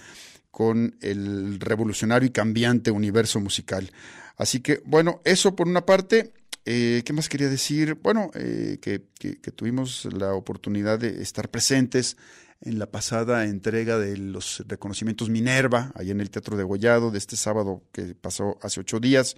con 0.49 0.95
el 1.01 1.59
revolucionario 1.59 2.27
y 2.27 2.31
cambiante 2.31 2.89
universo 2.89 3.39
musical. 3.39 3.91
Así 4.35 4.59
que, 4.59 4.81
bueno, 4.85 5.21
eso 5.25 5.55
por 5.55 5.67
una 5.67 5.85
parte. 5.85 6.33
¿Qué 6.65 7.11
más 7.13 7.29
quería 7.29 7.49
decir? 7.49 7.95
Bueno, 8.01 8.31
eh, 8.33 8.79
que 8.81 9.51
tuvimos 9.51 10.05
la 10.05 10.33
oportunidad 10.33 10.97
de 10.97 11.21
estar 11.21 11.49
presentes 11.49 12.17
en 12.65 12.79
la 12.79 12.89
pasada 12.89 13.45
entrega 13.45 13.97
de 13.97 14.17
los 14.17 14.63
reconocimientos 14.67 15.29
Minerva, 15.29 15.91
ahí 15.95 16.11
en 16.11 16.21
el 16.21 16.29
Teatro 16.29 16.55
de 16.55 16.63
Gollado, 16.63 17.11
de 17.11 17.17
este 17.17 17.35
sábado 17.35 17.83
que 17.91 18.15
pasó 18.15 18.57
hace 18.61 18.79
ocho 18.79 18.99
días. 18.99 19.35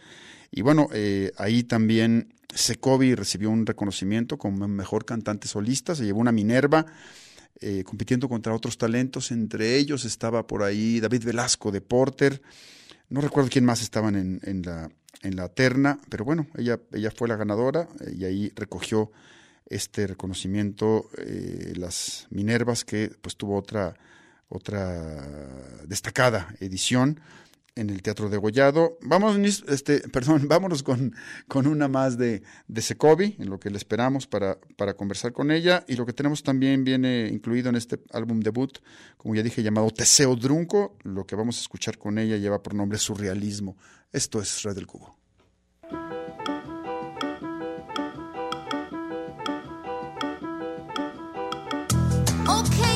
Y 0.51 0.61
bueno, 0.61 0.87
eh, 0.93 1.31
ahí 1.37 1.63
también 1.63 2.33
Secovi 2.53 3.15
recibió 3.15 3.49
un 3.49 3.65
reconocimiento 3.65 4.37
como 4.37 4.67
mejor 4.67 5.05
cantante 5.05 5.47
solista, 5.47 5.95
se 5.95 6.05
llevó 6.05 6.19
una 6.19 6.31
Minerva 6.31 6.85
eh, 7.61 7.83
compitiendo 7.83 8.29
contra 8.29 8.53
otros 8.53 8.77
talentos, 8.77 9.31
entre 9.31 9.75
ellos 9.75 10.05
estaba 10.05 10.45
por 10.45 10.61
ahí 10.61 10.99
David 10.99 11.23
Velasco 11.25 11.71
de 11.71 11.81
Porter, 11.81 12.41
no 13.09 13.21
recuerdo 13.21 13.49
quién 13.49 13.65
más 13.65 13.81
estaban 13.81 14.15
en, 14.15 14.39
en 14.43 14.61
la, 14.61 14.89
en 15.23 15.35
la 15.35 15.49
terna, 15.49 15.99
pero 16.09 16.25
bueno, 16.25 16.47
ella, 16.57 16.79
ella 16.91 17.11
fue 17.11 17.27
la 17.27 17.37
ganadora 17.37 17.87
eh, 18.01 18.13
y 18.17 18.25
ahí 18.25 18.51
recogió 18.55 19.11
este 19.65 20.07
reconocimiento, 20.07 21.09
eh, 21.17 21.73
las 21.75 22.27
Minervas, 22.29 22.85
que 22.85 23.11
pues 23.21 23.35
tuvo 23.35 23.57
otra, 23.57 23.95
otra 24.49 25.83
destacada 25.85 26.55
edición 26.59 27.19
en 27.75 27.89
el 27.89 28.01
Teatro 28.01 28.29
de 28.29 28.37
Gollado. 28.37 28.97
Vamos, 29.01 29.37
este, 29.67 29.99
perdón, 30.11 30.47
vámonos 30.47 30.81
con, 30.81 31.13
con 31.47 31.67
una 31.67 31.87
más 31.87 32.17
de, 32.17 32.41
de 32.67 32.81
Secovi, 32.81 33.35
en 33.39 33.49
lo 33.49 33.59
que 33.59 33.69
le 33.69 33.77
esperamos 33.77 34.27
para, 34.27 34.57
para 34.77 34.95
conversar 34.95 35.33
con 35.33 35.51
ella. 35.51 35.83
Y 35.87 35.95
lo 35.95 36.05
que 36.05 36.13
tenemos 36.13 36.43
también 36.43 36.83
viene 36.83 37.27
incluido 37.31 37.69
en 37.69 37.75
este 37.75 37.99
álbum 38.11 38.39
debut, 38.39 38.79
como 39.17 39.35
ya 39.35 39.43
dije, 39.43 39.61
llamado 39.61 39.89
Teseo 39.91 40.35
Drunco. 40.35 40.97
Lo 41.03 41.25
que 41.25 41.35
vamos 41.35 41.57
a 41.57 41.61
escuchar 41.61 41.97
con 41.97 42.17
ella 42.17 42.37
lleva 42.37 42.63
por 42.63 42.73
nombre 42.73 42.97
Surrealismo. 42.97 43.77
Esto 44.11 44.41
es 44.41 44.63
Red 44.63 44.75
del 44.75 44.87
Cubo. 44.87 45.24
Okay, 52.55 52.94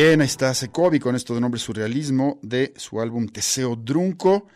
Bien, 0.00 0.20
ahí 0.20 0.28
está 0.28 0.54
Secovi 0.54 1.00
con 1.00 1.16
esto 1.16 1.34
de 1.34 1.40
nombre 1.40 1.58
surrealismo 1.58 2.38
de 2.40 2.72
su 2.76 3.00
álbum 3.00 3.26
Teseo 3.26 3.74
Drunco. 3.74 4.46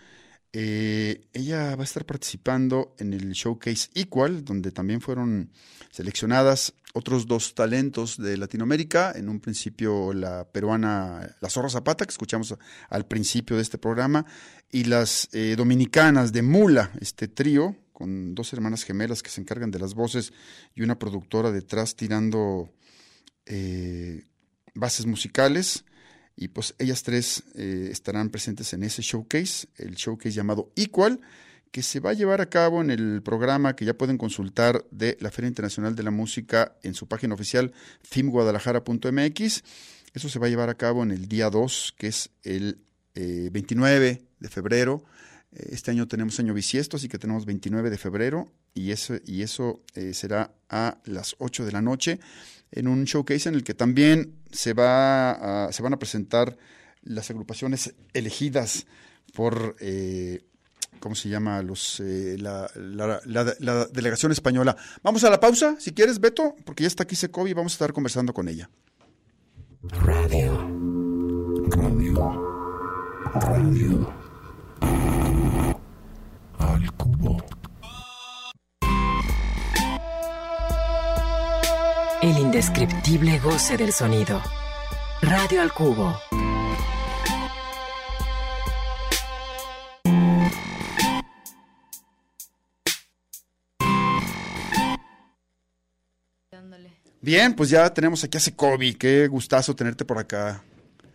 Eh, 0.53 1.27
ella 1.33 1.75
va 1.75 1.83
a 1.83 1.85
estar 1.85 2.07
participando 2.07 2.95
en 3.01 3.13
el 3.13 3.33
showcase 3.33 3.91
Equal, 3.93 4.45
donde 4.45 4.71
también 4.71 5.01
fueron 5.01 5.51
seleccionadas 5.91 6.75
otros 6.95 7.27
dos 7.27 7.57
talentos 7.57 8.19
de 8.19 8.37
Latinoamérica. 8.37 9.15
En 9.17 9.29
un 9.29 9.41
principio 9.41 10.13
la 10.13 10.45
peruana 10.45 11.35
La 11.41 11.51
Zorra 11.51 11.71
Zapata, 11.71 12.07
que 12.07 12.13
escuchamos 12.13 12.55
al 12.89 13.07
principio 13.07 13.57
de 13.57 13.63
este 13.63 13.79
programa, 13.79 14.25
y 14.71 14.85
las 14.85 15.29
eh, 15.33 15.57
dominicanas 15.57 16.33
de 16.33 16.43
Mula, 16.43 16.93
este 17.01 17.27
trío, 17.27 17.75
con 17.93 18.37
dos 18.37 18.53
hermanas 18.53 18.85
gemelas 18.85 19.25
que 19.25 19.31
se 19.31 19.41
encargan 19.41 19.73
de 19.73 19.81
las 19.81 19.95
voces 19.95 20.33
y 20.77 20.83
una 20.83 21.01
productora 21.01 21.51
detrás 21.51 21.97
tirando 21.97 22.73
eh, 23.45 24.23
bases 24.75 25.07
musicales. 25.07 25.85
Y 26.35 26.49
pues 26.49 26.75
ellas 26.79 27.03
tres 27.03 27.45
eh, 27.55 27.89
estarán 27.91 28.31
presentes 28.31 28.73
en 28.73 28.83
ese 28.83 29.03
showcase, 29.03 29.69
el 29.77 29.95
showcase 29.95 30.33
llamado 30.33 30.73
Equal, 30.77 31.21
que 31.71 31.83
se 31.83 32.01
va 32.01 32.11
a 32.11 32.15
llevar 32.15 32.41
a 32.41 32.49
cabo 32.49 32.81
en 32.81 32.91
el 32.91 33.23
programa 33.23 33.77
que 33.77 33.85
ya 33.85 33.95
pueden 33.95 34.19
consultar 34.19 34.85
de 34.91 35.17
la 35.21 35.31
Feria 35.31 35.49
Internacional 35.49 35.95
de 35.95 36.03
la 36.03 36.11
Música 36.11 36.77
en 36.83 36.95
su 36.95 37.07
página 37.07 37.35
oficial 37.35 37.73
filmguadalajara.mx. 38.03 39.63
Eso 40.15 40.29
se 40.29 40.39
va 40.39 40.47
a 40.47 40.51
llevar 40.51 40.69
a 40.69 40.75
cabo 40.75 41.03
en 41.03 41.11
el 41.11 41.29
día 41.29 41.49
2, 41.49 41.95
que 41.97 42.09
es 42.09 42.31
el 42.43 42.79
eh, 43.15 43.49
29 43.53 44.23
de 44.39 44.49
febrero. 44.49 45.05
Este 45.53 45.91
año 45.91 46.09
tenemos 46.09 46.39
año 46.41 46.55
bisiesto, 46.55 46.97
así 46.97 47.09
que 47.09 47.19
tenemos 47.19 47.45
29 47.45 47.91
de 47.91 47.99
febrero 47.99 48.49
y 48.73 48.91
eso, 48.91 49.15
y 49.27 49.43
eso 49.43 49.83
eh, 49.95 50.15
será 50.15 50.55
a 50.71 50.99
las 51.05 51.35
8 51.39 51.67
de 51.67 51.73
la 51.73 51.83
noche 51.83 52.21
en 52.71 52.89
un 52.89 53.05
showcase 53.05 53.51
en 53.51 53.55
el 53.57 53.63
que 53.65 53.75
también 53.75 54.35
se, 54.51 54.73
va 54.73 55.69
se 55.71 55.83
van 55.83 55.93
a 55.93 55.99
presentar 55.99 56.57
las 57.03 57.29
agrupaciones 57.31 57.95
elegidas 58.15 58.87
por, 59.35 59.77
eh, 59.81 60.43
¿cómo 61.01 61.15
se 61.15 61.29
llama? 61.29 61.61
Los, 61.63 62.01
eh, 62.01 62.37
la- 62.39 62.71
la 63.27 63.87
delegación 63.93 64.33
española. 64.33 64.75
Vamos 65.03 65.23
a 65.25 65.29
la 65.31 65.39
pausa, 65.39 65.77
si 65.79 65.93
quieres, 65.93 66.19
Beto, 66.19 66.55
porque 66.65 66.85
ya 66.85 66.89
está 66.89 67.03
aquí 67.03 67.15
Secovi 67.15 67.51
y 67.51 67.55
vamos 67.55 67.73
a 67.73 67.75
estar 67.75 67.93
conversando 67.93 68.33
con 68.33 68.49
ella. 68.49 68.71
Radio. 69.83 70.69
Radio. 71.77 72.43
Radio. 73.35 74.13
Al 76.83 76.93
cubo. 76.97 77.37
El 82.21 82.39
indescriptible 82.39 83.39
goce 83.39 83.77
del 83.77 83.93
sonido. 83.93 84.43
Radio 85.21 85.63
al 85.63 85.73
cubo. 85.73 86.19
Bien, 97.21 97.55
pues 97.55 97.71
ya 97.71 97.89
tenemos 97.95 98.25
aquí 98.25 98.37
a 98.39 98.41
Secovi. 98.41 98.95
Qué 98.95 99.29
gustazo 99.29 99.77
tenerte 99.77 100.05
por 100.05 100.19
acá. 100.19 100.65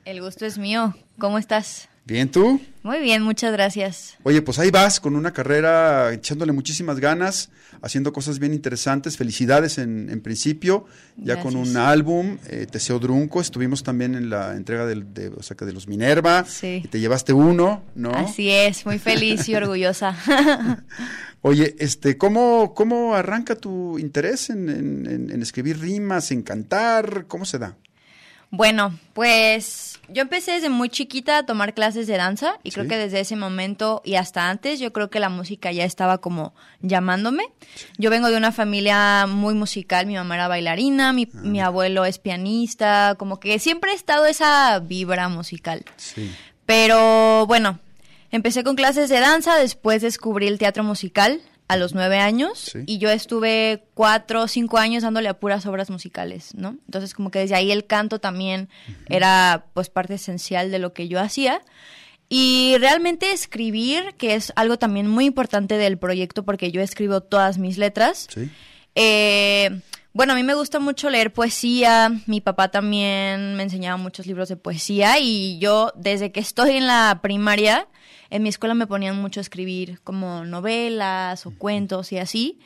El 0.06 0.22
gusto 0.22 0.46
es 0.46 0.58
mío. 0.58 0.96
¿Cómo 1.20 1.38
estás? 1.38 1.90
Bien, 2.08 2.30
¿tú? 2.32 2.62
Muy 2.84 3.00
bien, 3.00 3.22
muchas 3.22 3.52
gracias. 3.52 4.16
Oye, 4.24 4.42
pues 4.42 4.60
ahí 4.60 4.72
vas 4.72 5.02
con 5.02 5.18
una 5.18 5.34
carrera 5.34 6.14
echándole 6.14 6.54
muchísimas 6.54 7.02
ganas, 7.02 7.50
haciendo 7.82 8.14
cosas 8.14 8.40
bien 8.40 8.54
interesantes. 8.54 9.18
Felicidades 9.18 9.78
en, 9.78 10.10
en 10.10 10.22
principio, 10.22 10.86
ya 11.18 11.42
con 11.42 11.58
un 11.58 11.76
álbum, 11.76 12.38
eh, 12.48 12.66
Teseo 12.72 13.00
Drunco. 13.00 13.42
Estuvimos 13.42 13.84
también 13.84 14.16
en 14.16 14.30
la 14.30 14.56
entrega 14.56 14.86
del- 14.86 15.14
de, 15.14 15.28
o 15.28 15.44
sea, 15.44 15.58
que 15.58 15.66
de 15.66 15.74
los 15.74 15.90
Minerva. 15.90 16.46
Sí. 16.48 16.82
Y 16.86 16.88
te 16.88 17.02
llevaste 17.02 17.34
uno, 17.34 17.84
¿no? 17.94 18.12
Así 18.12 18.50
es, 18.52 18.86
muy 18.86 19.00
feliz 19.00 19.50
y 19.50 19.56
orgullosa. 19.62 20.16
Oye, 21.42 21.76
este, 21.80 22.18
¿cómo, 22.18 22.74
¿cómo 22.74 23.16
arranca 23.16 23.56
tu 23.56 24.00
interés 24.00 24.50
en, 24.50 24.70
en- 24.70 25.06
en- 25.12 25.32
en 25.32 25.42
escribir 25.42 25.80
rimas, 25.80 26.32
en 26.32 26.42
cantar? 26.42 27.26
¿Cómo 27.28 27.44
se 27.44 27.60
da? 27.60 27.76
Bueno, 28.50 28.98
pues 29.14 30.00
yo 30.10 30.22
empecé 30.22 30.54
desde 30.54 30.70
muy 30.70 30.88
chiquita 30.90 31.40
a 31.40 31.46
tomar 31.46 31.74
clases 31.74 32.08
de 32.08 32.16
danza 32.16 32.60
y 32.64 32.72
creo 32.72 32.88
que 32.88 32.96
desde 32.96 33.20
ese 33.20 33.36
momento 33.36 34.02
y 34.06 34.16
hasta 34.16 34.50
antes 34.50 34.80
yo 34.80 34.94
creo 34.94 35.10
que 35.10 35.20
la 35.20 35.28
música 35.30 35.72
ya 35.74 35.84
estaba 35.84 36.20
como 36.20 36.54
llamándome. 36.82 37.44
Yo 37.98 38.10
vengo 38.10 38.30
de 38.30 38.38
una 38.38 38.54
familia 38.54 39.26
muy 39.28 39.54
musical, 39.54 40.06
mi 40.06 40.16
mamá 40.16 40.36
era 40.36 40.48
bailarina, 40.48 41.12
mi, 41.12 41.28
Ah. 41.34 41.40
mi 41.42 41.60
abuelo 41.60 42.06
es 42.06 42.20
pianista, 42.20 43.16
como 43.20 43.40
que 43.40 43.60
siempre 43.60 43.92
ha 43.92 43.96
estado 43.96 44.26
esa 44.26 44.80
vibra 44.80 45.28
musical. 45.28 45.84
Sí. 45.98 46.32
Pero 46.66 47.46
bueno, 47.48 47.80
empecé 48.32 48.64
con 48.64 48.76
clases 48.76 49.10
de 49.10 49.20
danza, 49.20 49.58
después 49.58 50.02
descubrí 50.02 50.48
el 50.48 50.58
teatro 50.58 50.84
musical 50.84 51.42
a 51.68 51.76
los 51.78 51.94
nueve 51.94 52.18
años 52.20 52.58
Sí. 52.72 52.80
y 52.86 52.98
yo 52.98 53.10
estuve 53.10 53.84
cuatro 53.94 54.44
o 54.44 54.48
cinco 54.48 54.78
años 54.78 55.04
dándole 55.04 55.28
a 55.30 55.40
puras 55.40 55.66
obras 55.66 55.90
musicales, 55.90 56.54
¿no? 56.56 56.78
Entonces 56.86 57.14
como 57.14 57.30
que 57.32 57.40
desde 57.40 57.56
ahí 57.56 57.72
el 57.72 57.86
canto 57.86 58.20
también 58.20 58.70
era 59.10 59.66
pues 59.74 59.90
parte 59.90 60.14
esencial 60.14 60.72
de 60.72 60.80
lo 60.80 60.94
que 60.94 61.08
yo 61.08 61.20
hacía. 61.20 61.62
Y 62.30 62.76
realmente 62.80 63.32
escribir, 63.32 64.14
que 64.18 64.36
es 64.36 64.52
algo 64.58 64.78
también 64.78 65.08
muy 65.08 65.26
importante 65.26 65.78
del 65.78 65.98
proyecto 65.98 66.44
porque 66.44 66.72
yo 66.72 66.82
escribo 66.82 67.22
todas 67.22 67.58
mis 67.58 67.78
letras, 67.78 68.28
Sí. 68.34 68.50
eh, 68.96 69.82
bueno, 70.14 70.34
a 70.34 70.36
mí 70.36 70.44
me 70.44 70.56
gusta 70.56 70.80
mucho 70.80 71.10
leer 71.10 71.32
poesía. 71.32 72.12
Mi 72.26 72.42
papá 72.42 72.70
también 72.70 73.56
me 73.56 73.64
enseñaba 73.64 73.98
muchos 73.98 74.26
libros 74.26 74.50
de 74.50 74.56
poesía 74.58 75.20
y 75.20 75.60
yo 75.60 75.92
desde 75.96 76.32
que 76.32 76.40
estoy 76.40 76.72
en 76.72 76.88
la 76.88 77.20
primaria, 77.22 77.88
en 78.30 78.44
mi 78.44 78.50
escuela 78.50 78.74
me 78.74 78.88
ponían 78.88 79.20
mucho 79.22 79.40
a 79.40 79.42
escribir 79.42 80.00
como 80.04 80.46
novelas 80.46 81.46
o 81.46 81.52
cuentos 81.52 82.12
y 82.12 82.18
así. 82.18 82.60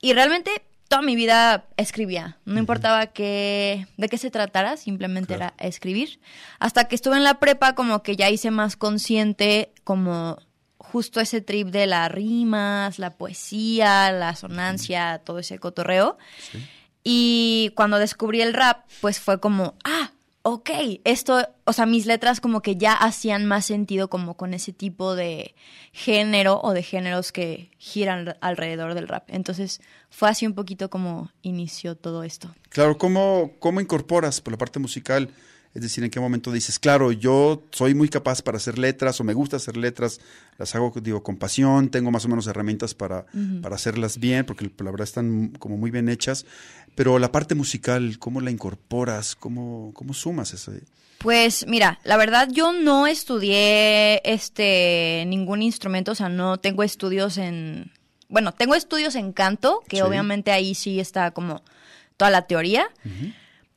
Y 0.00 0.12
realmente 0.12 0.50
toda 0.88 1.02
mi 1.02 1.16
vida 1.16 1.66
escribía. 1.76 2.38
No 2.44 2.58
importaba 2.58 3.06
qué, 3.08 3.86
de 3.96 4.08
qué 4.08 4.18
se 4.18 4.30
tratara, 4.30 4.76
simplemente 4.76 5.34
era 5.34 5.54
escribir. 5.58 6.20
Hasta 6.58 6.84
que 6.88 6.94
estuve 6.94 7.16
en 7.16 7.24
la 7.24 7.38
prepa 7.40 7.74
como 7.74 8.02
que 8.02 8.16
ya 8.16 8.30
hice 8.30 8.50
más 8.50 8.76
consciente 8.76 9.72
como 9.84 10.38
justo 10.78 11.20
ese 11.20 11.40
trip 11.40 11.68
de 11.68 11.86
las 11.86 12.10
rimas, 12.10 12.98
la 12.98 13.10
poesía, 13.16 14.12
la 14.12 14.36
sonancia, 14.36 15.20
todo 15.24 15.40
ese 15.40 15.58
cotorreo. 15.58 16.18
Y 17.02 17.72
cuando 17.74 17.98
descubrí 17.98 18.40
el 18.40 18.54
rap, 18.54 18.84
pues 19.00 19.18
fue 19.20 19.40
como, 19.40 19.74
ah, 19.84 20.12
ok, 20.46 20.70
esto, 21.04 21.48
o 21.64 21.72
sea, 21.72 21.86
mis 21.86 22.04
letras 22.04 22.38
como 22.38 22.60
que 22.60 22.76
ya 22.76 22.92
hacían 22.92 23.46
más 23.46 23.64
sentido 23.64 24.08
como 24.10 24.34
con 24.34 24.52
ese 24.52 24.74
tipo 24.74 25.16
de 25.16 25.54
género 25.90 26.60
o 26.62 26.74
de 26.74 26.82
géneros 26.82 27.32
que 27.32 27.70
giran 27.78 28.36
alrededor 28.42 28.92
del 28.92 29.08
rap. 29.08 29.24
Entonces 29.28 29.80
fue 30.10 30.28
así 30.28 30.46
un 30.46 30.52
poquito 30.52 30.90
como 30.90 31.30
inició 31.40 31.96
todo 31.96 32.24
esto. 32.24 32.54
Claro, 32.68 32.98
¿cómo, 32.98 33.52
¿cómo 33.58 33.80
incorporas 33.80 34.42
por 34.42 34.52
la 34.52 34.58
parte 34.58 34.78
musical? 34.78 35.30
Es 35.74 35.82
decir, 35.82 36.04
¿en 36.04 36.10
qué 36.10 36.20
momento 36.20 36.52
dices, 36.52 36.78
claro, 36.78 37.10
yo 37.10 37.64
soy 37.72 37.94
muy 37.94 38.08
capaz 38.08 38.42
para 38.42 38.58
hacer 38.58 38.78
letras 38.78 39.20
o 39.20 39.24
me 39.24 39.34
gusta 39.34 39.56
hacer 39.56 39.76
letras, 39.76 40.20
las 40.56 40.72
hago, 40.76 40.92
digo, 41.02 41.22
con 41.24 41.36
pasión, 41.36 41.88
tengo 41.88 42.12
más 42.12 42.24
o 42.24 42.28
menos 42.28 42.46
herramientas 42.46 42.94
para, 42.94 43.26
para 43.60 43.74
hacerlas 43.74 44.18
bien, 44.18 44.46
porque 44.46 44.70
la 44.78 44.90
verdad 44.92 45.04
están 45.04 45.48
como 45.58 45.76
muy 45.76 45.90
bien 45.90 46.08
hechas, 46.08 46.46
pero 46.94 47.18
la 47.18 47.32
parte 47.32 47.56
musical, 47.56 48.18
¿cómo 48.20 48.40
la 48.40 48.52
incorporas? 48.52 49.34
¿Cómo, 49.34 49.90
cómo 49.94 50.14
sumas 50.14 50.54
eso? 50.54 50.72
Pues 51.18 51.66
mira, 51.66 51.98
la 52.04 52.16
verdad 52.18 52.48
yo 52.52 52.72
no 52.72 53.08
estudié 53.08 54.20
este 54.30 55.24
ningún 55.26 55.62
instrumento, 55.62 56.12
o 56.12 56.14
sea, 56.14 56.28
no 56.28 56.58
tengo 56.58 56.84
estudios 56.84 57.36
en 57.36 57.90
bueno, 58.28 58.52
tengo 58.52 58.74
estudios 58.74 59.14
en 59.16 59.32
canto, 59.32 59.82
que 59.88 59.96
Sí. 59.96 60.02
obviamente 60.02 60.50
ahí 60.50 60.74
sí 60.74 60.98
está 60.98 61.30
como 61.32 61.62
toda 62.16 62.30
la 62.30 62.46
teoría, 62.46 62.86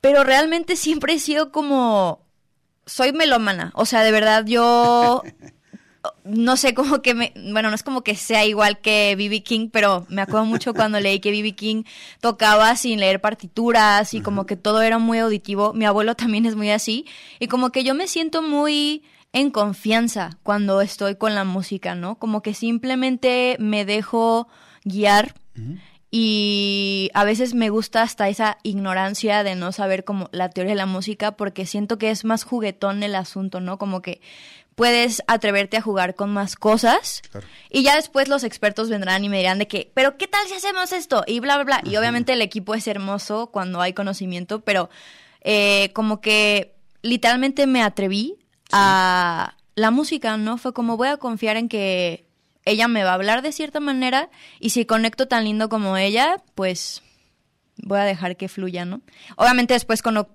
pero 0.08 0.24
realmente 0.24 0.78
siempre 0.78 1.16
he 1.16 1.20
sido 1.20 1.52
como 1.52 2.26
soy 2.86 3.12
melómana, 3.12 3.74
o 3.76 3.86
sea, 3.86 4.04
de 4.04 4.14
verdad 4.14 4.46
yo 4.46 5.22
no 6.24 6.56
sé 6.56 6.74
cómo 6.74 7.02
que 7.02 7.14
me, 7.14 7.34
bueno, 7.52 7.68
no 7.68 7.76
es 7.76 7.84
como 7.84 8.06
que 8.06 8.16
sea 8.16 8.46
igual 8.46 8.80
que 8.80 9.16
B.B. 9.18 9.44
King, 9.44 9.68
pero 9.70 10.06
me 10.08 10.22
acuerdo 10.22 10.46
mucho 10.46 10.74
cuando 10.74 11.02
leí 11.02 11.20
que 11.20 11.32
B.B. 11.32 11.56
King 11.56 11.84
tocaba 12.22 12.74
sin 12.78 13.02
leer 13.02 13.20
partituras 13.20 14.14
y 14.14 14.22
como 14.22 14.46
que 14.46 14.56
todo 14.56 14.82
era 14.82 14.98
muy 14.98 15.20
auditivo. 15.20 15.74
Mi 15.74 15.84
abuelo 15.84 16.16
también 16.16 16.46
es 16.46 16.56
muy 16.56 16.70
así 16.70 17.06
y 17.42 17.48
como 17.48 17.72
que 17.72 17.84
yo 17.84 17.94
me 17.94 18.08
siento 18.08 18.42
muy 18.42 19.04
en 19.34 19.52
confianza 19.52 20.38
cuando 20.44 20.80
estoy 20.80 21.18
con 21.18 21.36
la 21.36 21.44
música, 21.44 21.96
¿no? 21.96 22.18
Como 22.18 22.42
que 22.42 22.54
simplemente 22.54 23.58
me 23.60 23.84
dejo 23.84 24.48
guiar 24.86 25.34
y 26.10 27.10
a 27.14 27.24
veces 27.26 27.54
me 27.54 27.70
gusta 27.70 28.02
hasta 28.02 28.30
esa 28.30 28.58
ignorancia 28.64 29.44
de 29.44 29.56
no 29.56 29.72
saber 29.72 30.04
como 30.06 30.30
la 30.32 30.50
teoría 30.50 30.72
de 30.72 30.78
la 30.78 30.86
música 30.86 31.34
porque 31.34 31.66
siento 31.66 31.98
que 31.98 32.12
es 32.12 32.24
más 32.24 32.44
juguetón 32.44 33.04
el 33.04 33.16
asunto, 33.16 33.60
¿no? 33.60 33.78
Como 33.78 34.02
que 34.02 34.22
puedes 34.76 35.24
atreverte 35.28 35.76
a 35.78 35.82
jugar 35.82 36.14
con 36.16 36.32
más 36.32 36.56
cosas 36.56 37.24
Claro. 37.32 37.48
y 37.70 37.82
ya 37.84 37.96
después 37.96 38.28
los 38.30 38.44
expertos 38.44 38.90
vendrán 38.90 39.24
y 39.26 39.30
me 39.30 39.40
dirán 39.40 39.58
de 39.60 39.68
que, 39.68 39.92
pero 39.96 40.18
¿qué 40.18 40.28
tal 40.28 40.48
si 40.48 40.54
hacemos 40.54 40.92
esto? 40.92 41.24
Y 41.28 41.40
bla, 41.40 41.56
bla, 41.62 41.80
bla. 41.82 41.92
Y 41.92 41.98
obviamente 41.98 42.34
el 42.34 42.42
equipo 42.42 42.76
es 42.76 42.88
hermoso 42.88 43.48
cuando 43.48 43.82
hay 43.82 43.94
conocimiento, 43.94 44.62
pero 44.62 44.90
eh, 45.42 45.92
como 45.94 46.22
que 46.22 46.76
literalmente 47.02 47.66
me 47.68 47.82
atreví 47.82 48.36
a 48.72 49.56
la 49.76 49.92
música, 49.92 50.38
¿no? 50.38 50.58
Fue 50.58 50.74
como 50.74 50.96
voy 50.96 51.08
a 51.08 51.18
confiar 51.18 51.58
en 51.58 51.70
que 51.70 52.27
ella 52.70 52.88
me 52.88 53.04
va 53.04 53.12
a 53.12 53.16
hablar 53.16 53.42
de 53.42 53.52
cierta 53.52 53.80
manera 53.80 54.30
y 54.60 54.70
si 54.72 54.86
conecto 54.86 55.28
tan 55.28 55.44
lindo 55.46 55.70
como 55.70 55.98
ella, 55.98 56.38
pues 56.56 57.02
voy 57.78 58.00
a 58.00 58.04
dejar 58.04 58.38
que 58.38 58.48
fluya, 58.50 58.86
¿no? 58.86 59.02
Obviamente 59.36 59.74
después 59.76 60.02
cono- 60.02 60.30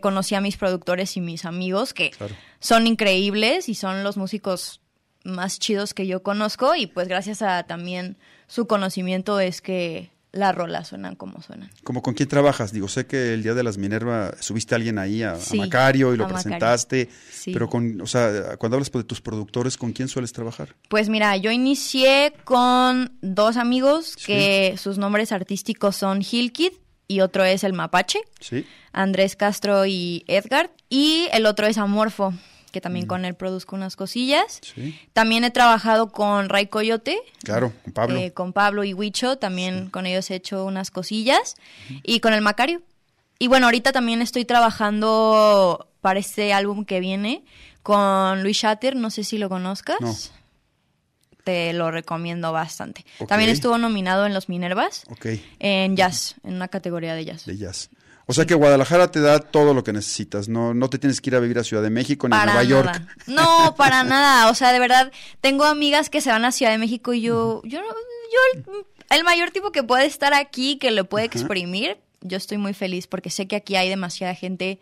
conocí 0.00 0.34
a 0.34 0.40
mis 0.40 0.56
productores 0.56 1.16
y 1.16 1.20
mis 1.20 1.44
amigos 1.44 1.92
que 1.94 2.10
Claro. 2.10 2.34
son 2.60 2.86
increíbles 2.86 3.68
y 3.68 3.74
son 3.74 4.02
los 4.04 4.16
músicos 4.16 4.80
más 5.24 5.58
chidos 5.58 5.92
que 5.92 6.06
yo 6.06 6.22
conozco 6.22 6.74
y 6.74 6.86
pues 6.86 7.06
gracias 7.08 7.42
a 7.42 7.62
también 7.64 8.16
su 8.46 8.66
conocimiento 8.66 9.38
es 9.40 9.60
que 9.60 10.10
las 10.32 10.54
rolas 10.54 10.88
suenan 10.88 11.16
como 11.16 11.40
suenan. 11.42 11.70
¿Como 11.84 12.02
con 12.02 12.14
quién 12.14 12.28
trabajas? 12.28 12.72
Digo, 12.72 12.88
sé 12.88 13.06
que 13.06 13.32
el 13.34 13.42
día 13.42 13.54
de 13.54 13.62
las 13.62 13.78
Minerva 13.78 14.32
subiste 14.40 14.74
a 14.74 14.76
alguien 14.76 14.98
ahí, 14.98 15.22
a, 15.22 15.36
Macario, 15.56 16.14
y 16.14 16.16
lo 16.16 16.28
presentaste. 16.28 17.08
Sí. 17.30 17.52
Pero 17.52 17.68
con, 17.68 18.00
o 18.00 18.06
sea, 18.06 18.56
cuando 18.58 18.76
hablas 18.76 18.90
de 18.92 19.04
tus 19.04 19.20
productores, 19.20 19.76
¿con 19.76 19.92
quién 19.92 20.08
sueles 20.08 20.32
trabajar? 20.32 20.74
Pues 20.88 21.08
mira, 21.08 21.36
yo 21.36 21.50
inicié 21.50 22.34
con 22.44 23.12
dos 23.22 23.56
amigos 23.56 24.14
Sí. 24.18 24.26
que 24.26 24.74
sus 24.78 24.98
nombres 24.98 25.32
artísticos 25.32 25.96
son 25.96 26.20
Hilkid 26.22 26.72
y 27.06 27.20
otro 27.20 27.42
es 27.44 27.64
el 27.64 27.72
Mapache, 27.72 28.20
Sí. 28.40 28.66
Andrés 28.92 29.34
Castro 29.34 29.86
y 29.86 30.24
Edgar, 30.28 30.70
y 30.90 31.26
el 31.32 31.46
otro 31.46 31.66
es 31.66 31.78
Amorfo, 31.78 32.34
que 32.70 32.80
también 32.80 33.06
Mm. 33.06 33.08
con 33.08 33.24
él 33.24 33.34
produzco 33.34 33.76
unas 33.76 33.96
cosillas. 33.96 34.60
Sí. 34.62 34.98
También 35.12 35.44
he 35.44 35.50
trabajado 35.50 36.10
con 36.12 36.48
Ray 36.48 36.66
Coyote, 36.66 37.18
Claro, 37.44 37.72
con 37.84 37.92
Pablo. 37.92 38.16
eh, 38.18 38.32
con 38.32 38.52
Pablo 38.52 38.84
y 38.84 38.94
Huicho, 38.94 39.36
también 39.38 39.90
con 39.90 40.06
ellos 40.06 40.30
he 40.30 40.34
hecho 40.36 40.64
unas 40.64 40.90
cosillas, 40.90 41.54
y 42.02 42.20
con 42.20 42.32
el 42.32 42.40
Macario. 42.42 42.82
Y 43.38 43.46
bueno, 43.48 43.66
ahorita 43.66 43.92
también 43.92 44.20
estoy 44.22 44.44
trabajando 44.44 45.86
para 46.00 46.18
este 46.20 46.52
álbum 46.52 46.84
que 46.84 47.00
viene 47.00 47.44
con 47.82 48.42
Luis 48.42 48.56
Shatter, 48.58 48.96
no 48.96 49.10
sé 49.10 49.24
si 49.24 49.38
lo 49.38 49.48
conozcas. 49.48 50.00
No. 50.00 50.14
Te 51.44 51.72
lo 51.72 51.90
recomiendo 51.90 52.52
bastante. 52.52 53.06
También 53.26 53.48
estuvo 53.48 53.78
nominado 53.78 54.26
en 54.26 54.34
los 54.34 54.50
Minervas, 54.50 55.04
Ok, 55.10 55.26
en 55.60 55.96
jazz, 55.96 56.34
en 56.44 56.54
una 56.54 56.68
categoría 56.68 57.14
de 57.14 57.24
jazz. 57.24 57.46
de 57.46 57.56
jazz. 57.56 57.88
O 58.30 58.34
sea 58.34 58.44
que 58.44 58.54
Guadalajara 58.54 59.10
te 59.10 59.20
da 59.20 59.38
todo 59.40 59.72
lo 59.72 59.82
que 59.82 59.92
necesitas. 59.92 60.48
No, 60.48 60.74
no 60.74 60.90
te 60.90 60.98
tienes 60.98 61.20
que 61.20 61.30
ir 61.30 61.36
a 61.36 61.40
vivir 61.40 61.58
a 61.58 61.64
Ciudad 61.64 61.82
de 61.82 61.88
México 61.90 62.28
ni 62.28 62.36
a 62.36 62.44
Nueva 62.44 62.62
York. 62.62 63.02
No, 63.26 63.74
para 63.76 64.02
nada. 64.04 64.50
O 64.50 64.54
sea, 64.54 64.72
de 64.72 64.78
verdad, 64.78 65.10
tengo 65.40 65.64
amigas 65.64 66.10
que 66.10 66.20
se 66.20 66.30
van 66.30 66.44
a 66.44 66.52
Ciudad 66.52 66.70
de 66.72 66.78
México 66.78 67.14
y 67.14 67.22
yo, 67.22 67.62
yo, 67.64 67.80
no- 67.80 67.86
yo 67.86 68.60
el, 69.10 69.16
el 69.18 69.24
mayor 69.24 69.50
tipo 69.50 69.72
que 69.72 69.82
puede 69.82 70.04
estar 70.04 70.34
aquí, 70.34 70.76
que 70.76 70.90
lo 70.90 71.06
puede 71.06 71.24
exprimir, 71.24 71.96
yo 72.20 72.36
estoy 72.36 72.58
muy 72.58 72.74
feliz 72.74 73.06
porque 73.06 73.30
sé 73.30 73.46
que 73.48 73.56
aquí 73.56 73.76
hay 73.76 73.88
demasiada 73.88 74.34
gente 74.34 74.78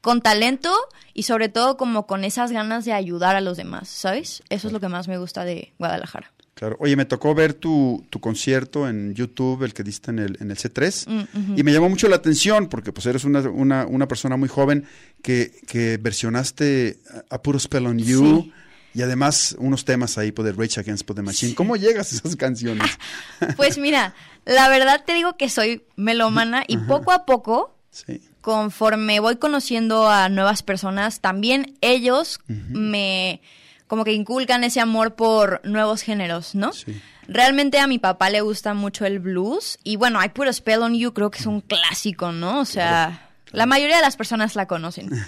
con 0.00 0.20
talento 0.20 0.72
y 1.12 1.24
sobre 1.24 1.48
todo 1.48 1.76
como 1.76 2.06
con 2.06 2.22
esas 2.22 2.52
ganas 2.52 2.84
de 2.84 2.92
ayudar 2.92 3.34
a 3.34 3.40
los 3.40 3.56
demás, 3.56 3.88
¿sabes? 3.88 4.44
Eso 4.48 4.68
es 4.68 4.72
lo 4.72 4.78
que 4.78 4.86
más 4.88 5.08
me 5.08 5.18
gusta 5.18 5.44
de 5.44 5.72
Guadalajara. 5.80 6.30
Claro. 6.58 6.76
Oye, 6.80 6.96
me 6.96 7.04
tocó 7.04 7.34
ver 7.34 7.52
tu, 7.52 8.06
tu 8.08 8.18
concierto 8.18 8.88
en 8.88 9.14
YouTube, 9.14 9.62
el 9.62 9.74
que 9.74 9.82
diste 9.82 10.10
en 10.10 10.18
el, 10.20 10.38
en 10.40 10.50
el 10.50 10.56
C3, 10.56 11.06
Mm, 11.06 11.58
y 11.58 11.62
me 11.62 11.70
llamó 11.70 11.90
mucho 11.90 12.08
la 12.08 12.16
atención 12.16 12.68
porque 12.68 12.92
pues 12.92 13.04
eres 13.04 13.24
una, 13.24 13.40
una, 13.42 13.84
una 13.86 14.08
persona 14.08 14.38
muy 14.38 14.48
joven 14.48 14.86
que, 15.22 15.52
que 15.66 15.98
versionaste 15.98 16.98
a, 17.30 17.34
a 17.34 17.42
Puro 17.42 17.58
Spell 17.58 17.86
on 17.86 17.98
You 17.98 18.40
Sí. 18.44 18.52
y 18.94 19.02
además 19.02 19.54
unos 19.58 19.84
temas 19.84 20.16
ahí 20.16 20.32
pues, 20.32 20.46
de 20.46 20.52
Rage 20.52 20.80
Against 20.80 21.06
the 21.14 21.20
Machine. 21.20 21.54
¿Cómo 21.54 21.76
llegas 21.76 22.12
a 22.12 22.16
esas 22.16 22.36
canciones? 22.36 22.90
Pues 23.58 23.76
mira, 23.76 24.14
la 24.46 24.70
verdad 24.70 25.04
te 25.06 25.12
digo 25.12 25.36
que 25.36 25.50
soy 25.50 25.82
melómana 25.96 26.64
y 26.66 26.78
poco 26.78 27.12
a 27.12 27.26
poco 27.26 27.76
sí. 27.90 28.22
conforme 28.40 29.20
voy 29.20 29.36
conociendo 29.36 30.08
a 30.08 30.30
nuevas 30.30 30.62
personas, 30.62 31.20
también 31.20 31.74
ellos 31.82 32.40
me 32.48 33.42
como 33.86 34.04
que 34.04 34.12
inculcan 34.12 34.64
ese 34.64 34.80
amor 34.80 35.14
por 35.14 35.60
nuevos 35.64 36.02
géneros, 36.02 36.54
¿no? 36.54 36.72
Sí. 36.72 37.00
Realmente 37.28 37.78
a 37.78 37.86
mi 37.86 37.98
papá 37.98 38.30
le 38.30 38.40
gusta 38.40 38.74
mucho 38.74 39.04
el 39.04 39.18
blues 39.18 39.78
y 39.82 39.96
bueno, 39.96 40.22
I 40.22 40.28
Put 40.28 40.48
a 40.48 40.52
Spell 40.52 40.82
on 40.82 40.94
You 40.94 41.12
creo 41.12 41.30
que 41.30 41.38
es 41.38 41.46
un 41.46 41.60
clásico, 41.60 42.32
¿no? 42.32 42.60
O 42.60 42.64
sea, 42.64 43.30
la 43.50 43.66
mayoría 43.66 43.96
de 43.96 44.02
las 44.02 44.16
personas 44.16 44.54
la 44.54 44.66
conocen. 44.66 45.10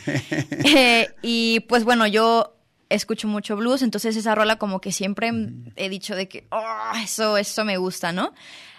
Eh, 0.65 1.09
y 1.23 1.61
pues 1.61 1.85
bueno, 1.85 2.07
yo 2.07 2.55
escucho 2.89 3.29
mucho 3.29 3.57
blues, 3.57 3.83
entonces 3.83 4.17
esa 4.17 4.35
rola 4.35 4.57
como 4.57 4.81
que 4.81 4.93
siempre 4.93 5.31
he 5.77 5.89
dicho 5.89 6.15
de 6.15 6.29
que, 6.29 6.47
oh, 6.51 6.93
eso, 7.03 7.37
eso 7.37 7.65
me 7.65 7.77
gusta, 7.77 8.13
¿no? 8.13 8.33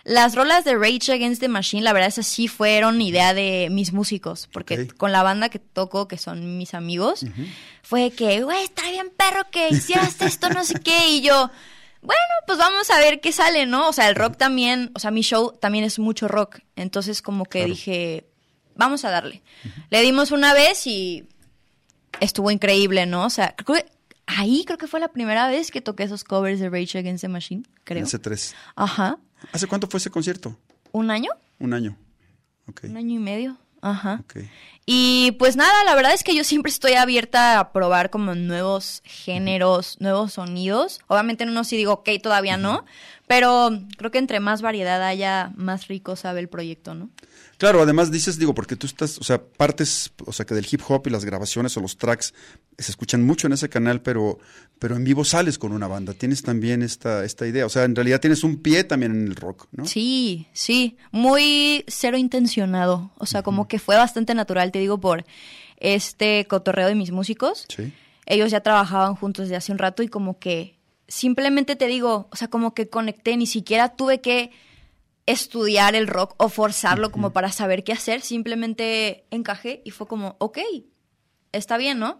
Las 0.09 0.33
rolas 0.35 0.65
de 0.65 0.75
Rage 0.75 1.11
Against 1.11 1.39
the 1.39 1.49
Machine, 1.49 1.83
la 1.83 1.93
verdad, 1.93 2.07
esas 2.09 2.25
sí 2.25 2.47
fueron 2.47 2.99
idea 2.99 3.35
de 3.35 3.67
mis 3.69 3.93
músicos, 3.93 4.47
porque 4.51 4.87
con 4.87 5.11
la 5.11 5.21
banda 5.21 5.49
que 5.49 5.59
toco, 5.59 6.07
que 6.07 6.17
son 6.17 6.57
mis 6.57 6.73
amigos, 6.73 7.25
fue 7.83 8.09
que, 8.09 8.41
güey, 8.41 8.63
está 8.63 8.89
bien 8.89 9.11
perro 9.15 9.43
que 9.51 9.69
hicieras 9.69 10.19
esto, 10.21 10.49
no 10.49 10.63
sé 10.63 10.79
qué, 10.79 11.09
y 11.09 11.21
yo, 11.21 11.51
bueno, 12.01 12.21
pues 12.47 12.57
vamos 12.57 12.89
a 12.89 12.97
ver 12.97 13.21
qué 13.21 13.31
sale, 13.31 13.67
¿no? 13.67 13.87
O 13.89 13.93
sea, 13.93 14.09
el 14.09 14.15
rock 14.15 14.35
también, 14.35 14.89
o 14.95 14.99
sea, 14.99 15.11
mi 15.11 15.21
show 15.21 15.51
también 15.59 15.83
es 15.83 15.99
mucho 15.99 16.27
rock, 16.27 16.59
entonces 16.75 17.21
como 17.21 17.45
que 17.45 17.59
Claro. 17.59 17.73
dije, 17.73 18.25
vamos 18.73 19.05
a 19.05 19.11
darle. 19.11 19.43
Le 19.91 20.01
dimos 20.01 20.31
una 20.31 20.53
vez 20.55 20.87
y 20.87 21.27
estuvo 22.19 22.49
increíble, 22.49 23.05
¿no? 23.05 23.25
O 23.25 23.29
sea, 23.29 23.53
creo 23.55 23.77
que 23.77 23.85
ahí 24.25 24.63
creo 24.65 24.77
que 24.79 24.87
fue 24.87 24.99
la 24.99 25.09
primera 25.09 25.47
vez 25.49 25.69
que 25.69 25.81
toqué 25.81 26.03
esos 26.03 26.23
covers 26.23 26.59
de 26.59 26.69
Rage 26.69 26.97
Against 26.97 27.21
the 27.21 27.27
Machine, 27.27 27.63
creo. 27.83 27.99
En 27.99 28.05
el 28.05 28.09
C3. 28.09 28.55
Ajá. 28.75 29.17
¿Hace 29.51 29.67
cuánto 29.67 29.87
fue 29.87 29.97
ese 29.99 30.09
concierto? 30.09 30.57
¿Un 30.91 31.11
año? 31.11 31.31
Un 31.59 31.73
año. 31.73 31.97
Ok. 32.67 32.81
Un 32.85 32.97
año 32.97 33.15
y 33.15 33.19
medio. 33.19 33.57
Ajá. 33.81 34.23
Y 34.85 35.31
pues 35.39 35.55
nada, 35.55 35.83
la 35.85 35.95
verdad 35.95 36.13
es 36.13 36.23
que 36.23 36.35
yo 36.35 36.43
siempre 36.43 36.71
estoy 36.71 36.93
abierta 36.93 37.59
a 37.59 37.71
probar 37.71 38.09
como 38.09 38.35
nuevos 38.35 39.01
géneros, 39.05 39.97
nuevos 39.99 40.33
sonidos. 40.33 40.99
Obviamente 41.07 41.43
en 41.43 41.51
uno 41.51 41.63
sí 41.63 41.77
digo, 41.77 41.93
ok, 41.93 42.09
todavía 42.21 42.57
no, 42.57 42.85
pero 43.27 43.69
creo 43.97 44.11
que 44.11 44.17
entre 44.17 44.39
más 44.39 44.61
variedad 44.61 45.01
haya, 45.03 45.51
más 45.55 45.87
rico 45.87 46.15
sabe 46.15 46.39
el 46.39 46.49
proyecto, 46.49 46.95
¿no? 46.95 47.09
Claro, 47.59 47.81
además 47.81 48.09
dices, 48.09 48.39
digo, 48.39 48.55
porque 48.55 48.77
tú 48.77 48.87
estás, 48.87 49.17
o 49.17 49.23
sea, 49.25 49.43
partes, 49.43 50.13
o 50.25 50.31
sea, 50.31 50.45
que 50.45 50.55
del 50.55 50.65
hip 50.71 50.79
hop 50.87 51.05
y 51.07 51.09
las 51.09 51.25
grabaciones 51.25 51.75
o 51.75 51.81
los 51.81 51.97
tracks 51.97 52.33
se 52.77 52.89
escuchan 52.89 53.21
mucho 53.21 53.47
en 53.47 53.53
ese 53.53 53.67
canal, 53.67 54.01
pero, 54.01 54.39
pero 54.79 54.95
en 54.95 55.03
vivo 55.03 55.25
sales 55.25 55.59
con 55.59 55.73
una 55.73 55.85
banda. 55.85 56.13
Tienes 56.13 56.41
también 56.41 56.81
esta, 56.81 57.25
esta 57.25 57.45
idea. 57.45 57.65
O 57.65 57.69
sea, 57.69 57.83
en 57.83 57.97
realidad 57.97 58.21
tienes 58.21 58.45
un 58.45 58.61
pie 58.61 58.85
también 58.85 59.11
en 59.11 59.27
el 59.27 59.35
rock, 59.35 59.67
¿no? 59.73 59.85
Sí, 59.85 60.47
sí, 60.53 60.95
muy 61.11 61.83
cero 61.89 62.17
intencionado. 62.17 63.11
O 63.17 63.25
sea, 63.25 63.43
como 63.43 63.67
que 63.67 63.77
fue 63.77 63.97
bastante 63.97 64.33
natural, 64.33 64.71
te 64.71 64.79
digo, 64.79 65.01
por 65.01 65.25
este 65.81 66.47
cotorreo 66.47 66.87
de 66.87 66.95
mis 66.95 67.11
músicos. 67.11 67.65
Sí. 67.67 67.91
Ellos 68.25 68.51
ya 68.51 68.61
trabajaban 68.61 69.15
juntos 69.15 69.47
desde 69.47 69.57
hace 69.57 69.73
un 69.73 69.79
rato 69.79 70.01
y 70.01 70.07
como 70.07 70.39
que 70.39 70.77
simplemente 71.09 71.75
te 71.75 71.87
digo, 71.87 72.29
o 72.31 72.35
sea, 72.37 72.47
como 72.47 72.73
que 72.73 72.87
conecté, 72.87 73.35
ni 73.35 73.47
siquiera 73.47 73.89
tuve 73.89 74.21
que 74.21 74.51
estudiar 75.31 75.95
el 75.95 76.07
rock 76.07 76.33
o 76.37 76.49
forzarlo 76.49 77.11
como 77.11 77.31
para 77.31 77.51
saber 77.51 77.83
qué 77.83 77.93
hacer, 77.93 78.21
simplemente 78.21 79.25
encajé 79.31 79.81
y 79.85 79.91
fue 79.91 80.07
como, 80.07 80.35
ok, 80.39 80.59
está 81.51 81.77
bien, 81.77 81.99
¿no? 81.99 82.19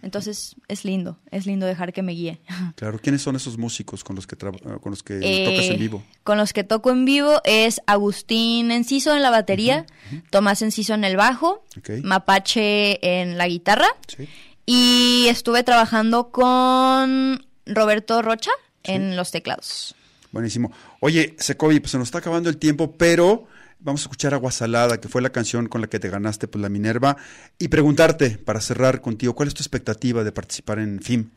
Entonces 0.00 0.54
es 0.68 0.84
lindo, 0.84 1.18
es 1.32 1.44
lindo 1.46 1.66
dejar 1.66 1.92
que 1.92 2.02
me 2.02 2.12
guíe. 2.12 2.40
Claro. 2.76 3.00
¿Quiénes 3.00 3.20
son 3.22 3.34
esos 3.34 3.58
músicos 3.58 4.04
con 4.04 4.14
los 4.14 4.28
que, 4.28 4.36
traba- 4.36 4.58
con 4.80 4.90
los 4.90 5.02
que 5.02 5.18
Eh, 5.20 5.44
tocas 5.50 5.66
en 5.70 5.78
vivo? 5.80 6.04
Con 6.22 6.38
los 6.38 6.52
que 6.52 6.62
toco 6.62 6.90
en 6.90 7.04
vivo 7.04 7.40
es 7.44 7.80
Agustín 7.86 8.70
Enciso 8.70 9.16
en 9.16 9.22
la 9.22 9.30
batería, 9.30 9.86
Tomás 10.30 10.62
Enciso 10.62 10.94
en 10.94 11.02
el 11.02 11.16
bajo. 11.16 11.64
Mapache 12.04 13.20
en 13.20 13.38
la 13.38 13.48
guitarra 13.48 13.88
Sí. 14.06 14.28
y 14.66 15.26
estuve 15.28 15.64
trabajando 15.64 16.30
con 16.30 17.44
Roberto 17.66 18.22
Rocha 18.22 18.50
Sí. 18.84 18.92
en 18.92 19.16
los 19.16 19.32
teclados. 19.32 19.94
Buenísimo. 20.32 20.72
Oye, 21.00 21.34
Secovi, 21.38 21.80
pues 21.80 21.92
se 21.92 21.98
nos 21.98 22.08
está 22.08 22.18
acabando 22.18 22.50
el 22.50 22.58
tiempo, 22.58 22.96
pero 22.96 23.46
vamos 23.80 24.02
a 24.02 24.04
escuchar 24.04 24.34
Agua 24.34 24.52
Salada, 24.52 25.00
que 25.00 25.08
fue 25.08 25.22
la 25.22 25.30
canción 25.30 25.68
con 25.68 25.80
la 25.80 25.86
que 25.86 25.98
te 25.98 26.10
ganaste 26.10 26.48
pues, 26.48 26.60
la 26.60 26.68
Minerva, 26.68 27.16
y 27.58 27.68
preguntarte, 27.68 28.38
para 28.38 28.60
cerrar 28.60 29.00
contigo, 29.00 29.34
¿cuál 29.34 29.48
es 29.48 29.54
tu 29.54 29.62
expectativa 29.62 30.24
de 30.24 30.32
participar 30.32 30.78
en 30.78 31.00
FIM? 31.00 31.30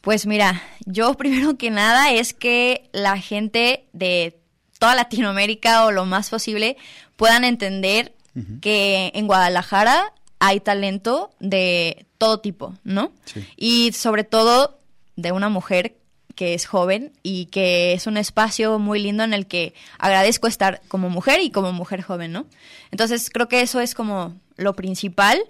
Pues 0.00 0.26
mira, 0.26 0.62
yo 0.86 1.14
primero 1.18 1.56
que 1.56 1.70
nada 1.70 2.12
es 2.12 2.32
que 2.32 2.88
la 2.92 3.18
gente 3.20 3.86
de 3.92 4.40
toda 4.78 4.94
Latinoamérica 4.94 5.84
o 5.84 5.90
lo 5.90 6.06
más 6.06 6.30
posible 6.30 6.76
puedan 7.16 7.44
entender 7.44 8.14
que 8.60 9.10
en 9.14 9.26
Guadalajara 9.26 10.12
hay 10.38 10.60
talento 10.60 11.30
de 11.40 12.06
todo 12.18 12.38
tipo, 12.38 12.74
¿no? 12.84 13.10
Sí. 13.24 13.44
Y 13.56 13.92
sobre 13.94 14.22
todo 14.22 14.78
de 15.16 15.32
una 15.32 15.48
mujer 15.48 15.96
que 16.38 16.54
es 16.54 16.66
joven 16.66 17.10
y 17.24 17.46
que 17.46 17.94
es 17.94 18.06
un 18.06 18.16
espacio 18.16 18.78
muy 18.78 19.00
lindo 19.00 19.24
en 19.24 19.34
el 19.34 19.48
que 19.48 19.74
agradezco 19.98 20.46
estar 20.46 20.80
como 20.86 21.10
mujer 21.10 21.40
y 21.40 21.50
como 21.50 21.72
mujer 21.72 22.00
joven, 22.00 22.30
¿no? 22.30 22.46
Entonces 22.92 23.28
creo 23.28 23.48
que 23.48 23.60
eso 23.60 23.80
es 23.80 23.96
como 23.96 24.36
lo 24.56 24.74
principal. 24.74 25.40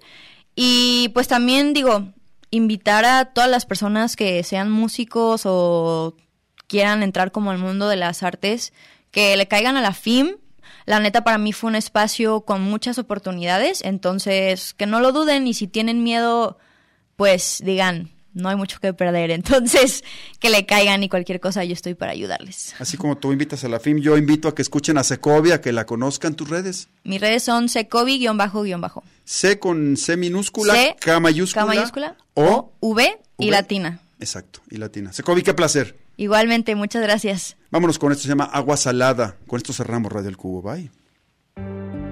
Y 0.56 1.10
pues 1.12 1.28
también 1.28 1.74
digo, 1.74 2.08
invitar 2.50 3.04
a 3.04 3.26
todas 3.26 3.50
las 3.50 3.66
personas 3.66 4.16
que 4.16 4.42
sean 4.44 4.70
músicos 4.70 5.42
o 5.44 6.16
quieran 6.68 7.02
entrar 7.02 7.32
como 7.32 7.50
al 7.50 7.58
mundo 7.58 7.90
de 7.90 7.96
las 7.96 8.22
artes, 8.22 8.72
que 9.10 9.36
le 9.36 9.46
caigan 9.46 9.76
a 9.76 9.82
la 9.82 9.92
FIM. 9.92 10.36
La 10.86 11.00
neta 11.00 11.22
para 11.22 11.36
mí 11.36 11.52
fue 11.52 11.68
un 11.68 11.76
espacio 11.76 12.46
con 12.46 12.62
muchas 12.62 12.96
oportunidades, 12.96 13.82
entonces 13.84 14.72
que 14.72 14.86
no 14.86 15.00
lo 15.00 15.12
duden 15.12 15.46
y 15.46 15.52
si 15.52 15.68
tienen 15.68 16.02
miedo, 16.02 16.56
pues 17.16 17.60
digan, 17.62 18.08
no 18.38 18.48
hay 18.48 18.56
mucho 18.56 18.80
que 18.80 18.92
perder, 18.94 19.30
entonces 19.30 20.02
que 20.40 20.48
le 20.50 20.64
caigan 20.64 21.02
y 21.02 21.08
cualquier 21.08 21.40
cosa 21.40 21.64
yo 21.64 21.72
estoy 21.74 21.94
para 21.94 22.12
ayudarles. 22.12 22.74
Así 22.78 22.96
como 22.96 23.18
tú 23.18 23.32
invitas 23.32 23.64
a 23.64 23.68
la 23.68 23.80
FIM, 23.80 23.98
yo 23.98 24.16
invito 24.16 24.48
a 24.48 24.54
que 24.54 24.62
escuchen 24.62 24.96
a 24.98 25.04
Secovia, 25.04 25.60
que 25.60 25.72
la 25.72 25.84
conozcan 25.84 26.34
tus 26.34 26.48
redes. 26.48 26.88
Mis 27.04 27.20
redes 27.20 27.42
son 27.42 27.68
secovi-bajo-bajo. 27.68 29.02
C 29.24 29.58
con 29.58 29.96
C 29.96 30.16
minúscula, 30.16 30.72
C, 30.74 30.96
K 30.98 31.20
mayúscula, 31.20 31.66
K 31.66 31.66
mayúscula, 31.66 32.16
O, 32.34 32.72
V 32.80 33.18
y 33.38 33.46
V. 33.46 33.50
latina. 33.52 34.00
exacto, 34.20 34.60
y 34.70 34.76
latina. 34.78 35.12
Secovi, 35.12 35.42
qué 35.42 35.52
placer. 35.54 35.96
Igualmente, 36.16 36.74
muchas 36.74 37.02
gracias. 37.02 37.56
Vámonos 37.70 37.98
con 37.98 38.10
esto, 38.10 38.22
se 38.22 38.28
llama 38.30 38.44
Agua 38.44 38.76
Salada. 38.76 39.36
Con 39.46 39.58
esto 39.58 39.72
cerramos 39.72 40.10
Radio 40.10 40.28
El 40.30 40.36
Cubo. 40.36 40.62
Bye. 40.62 42.07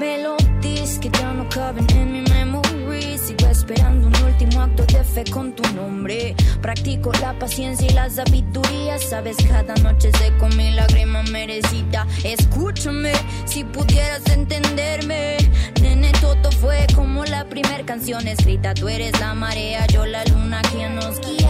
Melodías 0.00 0.98
que 0.98 1.10
ya 1.10 1.34
no 1.34 1.46
caben 1.50 1.86
en 1.90 2.10
mi 2.10 2.22
memory. 2.22 3.18
Sigo 3.18 3.46
esperando 3.50 4.06
un 4.06 4.16
último 4.24 4.62
acto 4.62 4.86
de 4.86 5.04
fe 5.04 5.24
con 5.30 5.52
tu 5.52 5.62
nombre. 5.74 6.34
Practico 6.62 7.12
la 7.20 7.38
paciencia 7.38 7.86
y 7.86 7.92
la 7.92 8.08
sabiduría. 8.08 8.98
Sabes, 8.98 9.36
cada 9.46 9.74
noche 9.82 10.10
seco 10.12 10.48
mi 10.56 10.70
lágrima 10.70 11.22
merecida. 11.24 12.06
Escúchame, 12.24 13.12
si 13.44 13.62
pudieras 13.62 14.26
entenderme. 14.28 15.36
Nene, 15.82 16.12
todo 16.12 16.50
fue 16.50 16.86
como 16.94 17.26
la 17.26 17.44
primera 17.44 17.84
canción 17.84 18.26
escrita. 18.26 18.72
Tú 18.72 18.88
eres 18.88 19.20
la 19.20 19.34
marea, 19.34 19.86
yo 19.88 20.06
la 20.06 20.24
luna 20.24 20.62
quien 20.72 20.94
nos 20.94 21.20
guía 21.20 21.49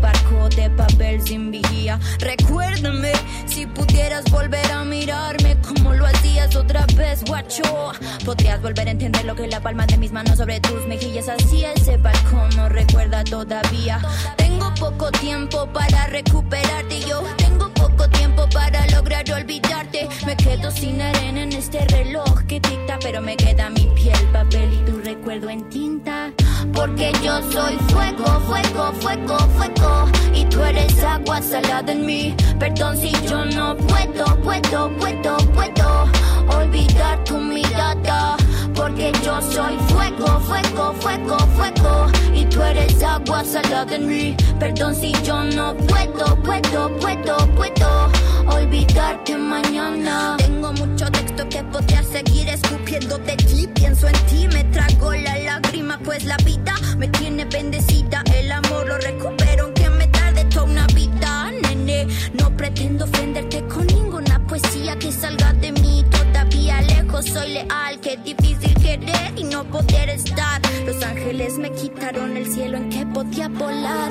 barco 0.00 0.48
de 0.50 0.70
papel 0.70 1.20
sin 1.22 1.50
vigía. 1.50 1.98
Recuérdame, 2.18 3.12
si 3.46 3.66
pudieras 3.66 4.24
volver 4.30 4.70
a 4.72 4.84
mirarme 4.84 5.56
Como 5.60 5.94
lo 5.94 6.06
hacías 6.06 6.54
otra 6.56 6.86
vez, 6.96 7.24
guacho. 7.24 7.92
Podrías 8.24 8.60
volver 8.62 8.88
a 8.88 8.90
entender 8.90 9.24
lo 9.24 9.34
que 9.34 9.46
la 9.46 9.60
palma 9.60 9.86
de 9.86 9.96
mis 9.96 10.12
manos 10.12 10.38
sobre 10.38 10.60
tus 10.60 10.86
mejillas 10.86 11.28
hacía 11.28 11.72
Ese 11.72 11.96
balcón 11.96 12.50
no 12.56 12.68
recuerda 12.68 13.24
todavía. 13.24 14.00
Tengo 14.36 14.72
poco 14.74 15.10
tiempo 15.12 15.66
para 15.72 16.06
recuperarte 16.06 17.00
yo 17.00 17.22
Tengo 17.36 17.68
poco 17.74 18.08
tiempo 18.08 18.48
para 18.52 18.86
lograr 18.88 19.30
olvidarte. 19.32 20.08
Me 20.26 20.36
quedo 20.36 20.70
sin 20.70 21.00
arena 21.00 21.42
en 21.42 21.52
este 21.52 21.84
reloj 21.86 22.42
que 22.46 22.60
dicta 22.60 22.98
Pero 23.02 23.20
me 23.20 23.36
queda 23.36 23.70
mi 23.70 23.86
piel, 23.94 24.18
papel 24.32 24.89
recuerdo 25.20 25.50
en 25.50 25.68
tinta. 25.68 26.32
Porque 26.72 27.12
yo 27.22 27.42
soy 27.52 27.76
fuego, 27.88 28.24
fuego, 28.46 28.92
fuego, 29.00 29.38
fuego. 29.56 30.08
Y 30.34 30.44
tú 30.46 30.62
eres 30.62 31.02
agua 31.04 31.42
salada 31.42 31.92
en 31.92 32.06
mí. 32.06 32.34
Perdón 32.58 32.96
si 32.96 33.12
yo 33.28 33.44
no 33.44 33.76
puedo, 33.76 34.24
puedo, 34.42 34.90
puedo, 34.96 35.36
puedo 35.52 36.08
Olvidar 36.48 37.22
tu 37.24 37.36
mirada 37.36 38.39
Porque 38.80 39.12
yo 39.22 39.38
soy 39.42 39.76
fuego, 39.90 40.40
fuego, 40.40 40.94
fuego, 41.00 41.36
fuego. 41.54 42.06
Y 42.34 42.46
tú 42.46 42.62
eres 42.62 43.02
agua 43.02 43.44
salada 43.44 43.94
en 43.94 44.06
mí. 44.06 44.34
Perdón 44.58 44.94
si 44.94 45.12
yo 45.22 45.44
no 45.44 45.76
puedo, 45.76 46.34
puedo, 46.42 46.88
puedo, 46.96 47.36
puedo 47.56 48.10
Olvidarte 48.46 49.36
mañana. 49.36 50.36
Tengo 50.38 50.72
mucho 50.72 51.10
texto 51.10 51.46
que 51.50 51.62
podría 51.64 52.02
seguir 52.02 52.48
escupiendo 52.48 53.18
de 53.18 53.36
ti 53.36 53.68
Pienso 53.74 54.08
en 54.08 54.14
ti, 54.26 54.48
me 54.48 54.64
trago 54.64 55.12
la 55.12 55.36
lágrima 55.36 55.98
Pues 56.02 56.24
la 56.24 56.38
vida 56.38 56.74
me 56.96 57.08
tiene 57.08 57.44
bendecida. 57.44 58.22
El 58.34 58.50
amor 58.50 58.86
lo 58.86 58.96
recupero 58.96 59.64
aunque 59.64 59.90
me 59.90 60.06
tarde 60.06 60.46
toda 60.46 60.64
una 60.64 60.86
vida 60.94 61.50
Nene, 61.62 62.06
no 62.32 62.56
pretendo 62.56 63.04
ofenderte 63.04 63.62
con 63.66 63.86
ninguna 63.86 64.38
poesía 64.46 64.98
que 64.98 65.12
salga 65.12 65.52
de 65.52 65.59
soy 67.18 67.52
leal, 67.52 68.00
qué 68.00 68.16
difícil 68.16 68.72
querer 68.80 69.32
y 69.36 69.44
no 69.44 69.64
poder 69.64 70.08
estar 70.08 70.60
Los 70.86 71.02
ángeles 71.02 71.58
me 71.58 71.70
quitaron 71.72 72.36
el 72.36 72.50
cielo 72.50 72.78
en 72.78 72.88
que 72.88 73.04
podía 73.04 73.48
volar 73.48 74.10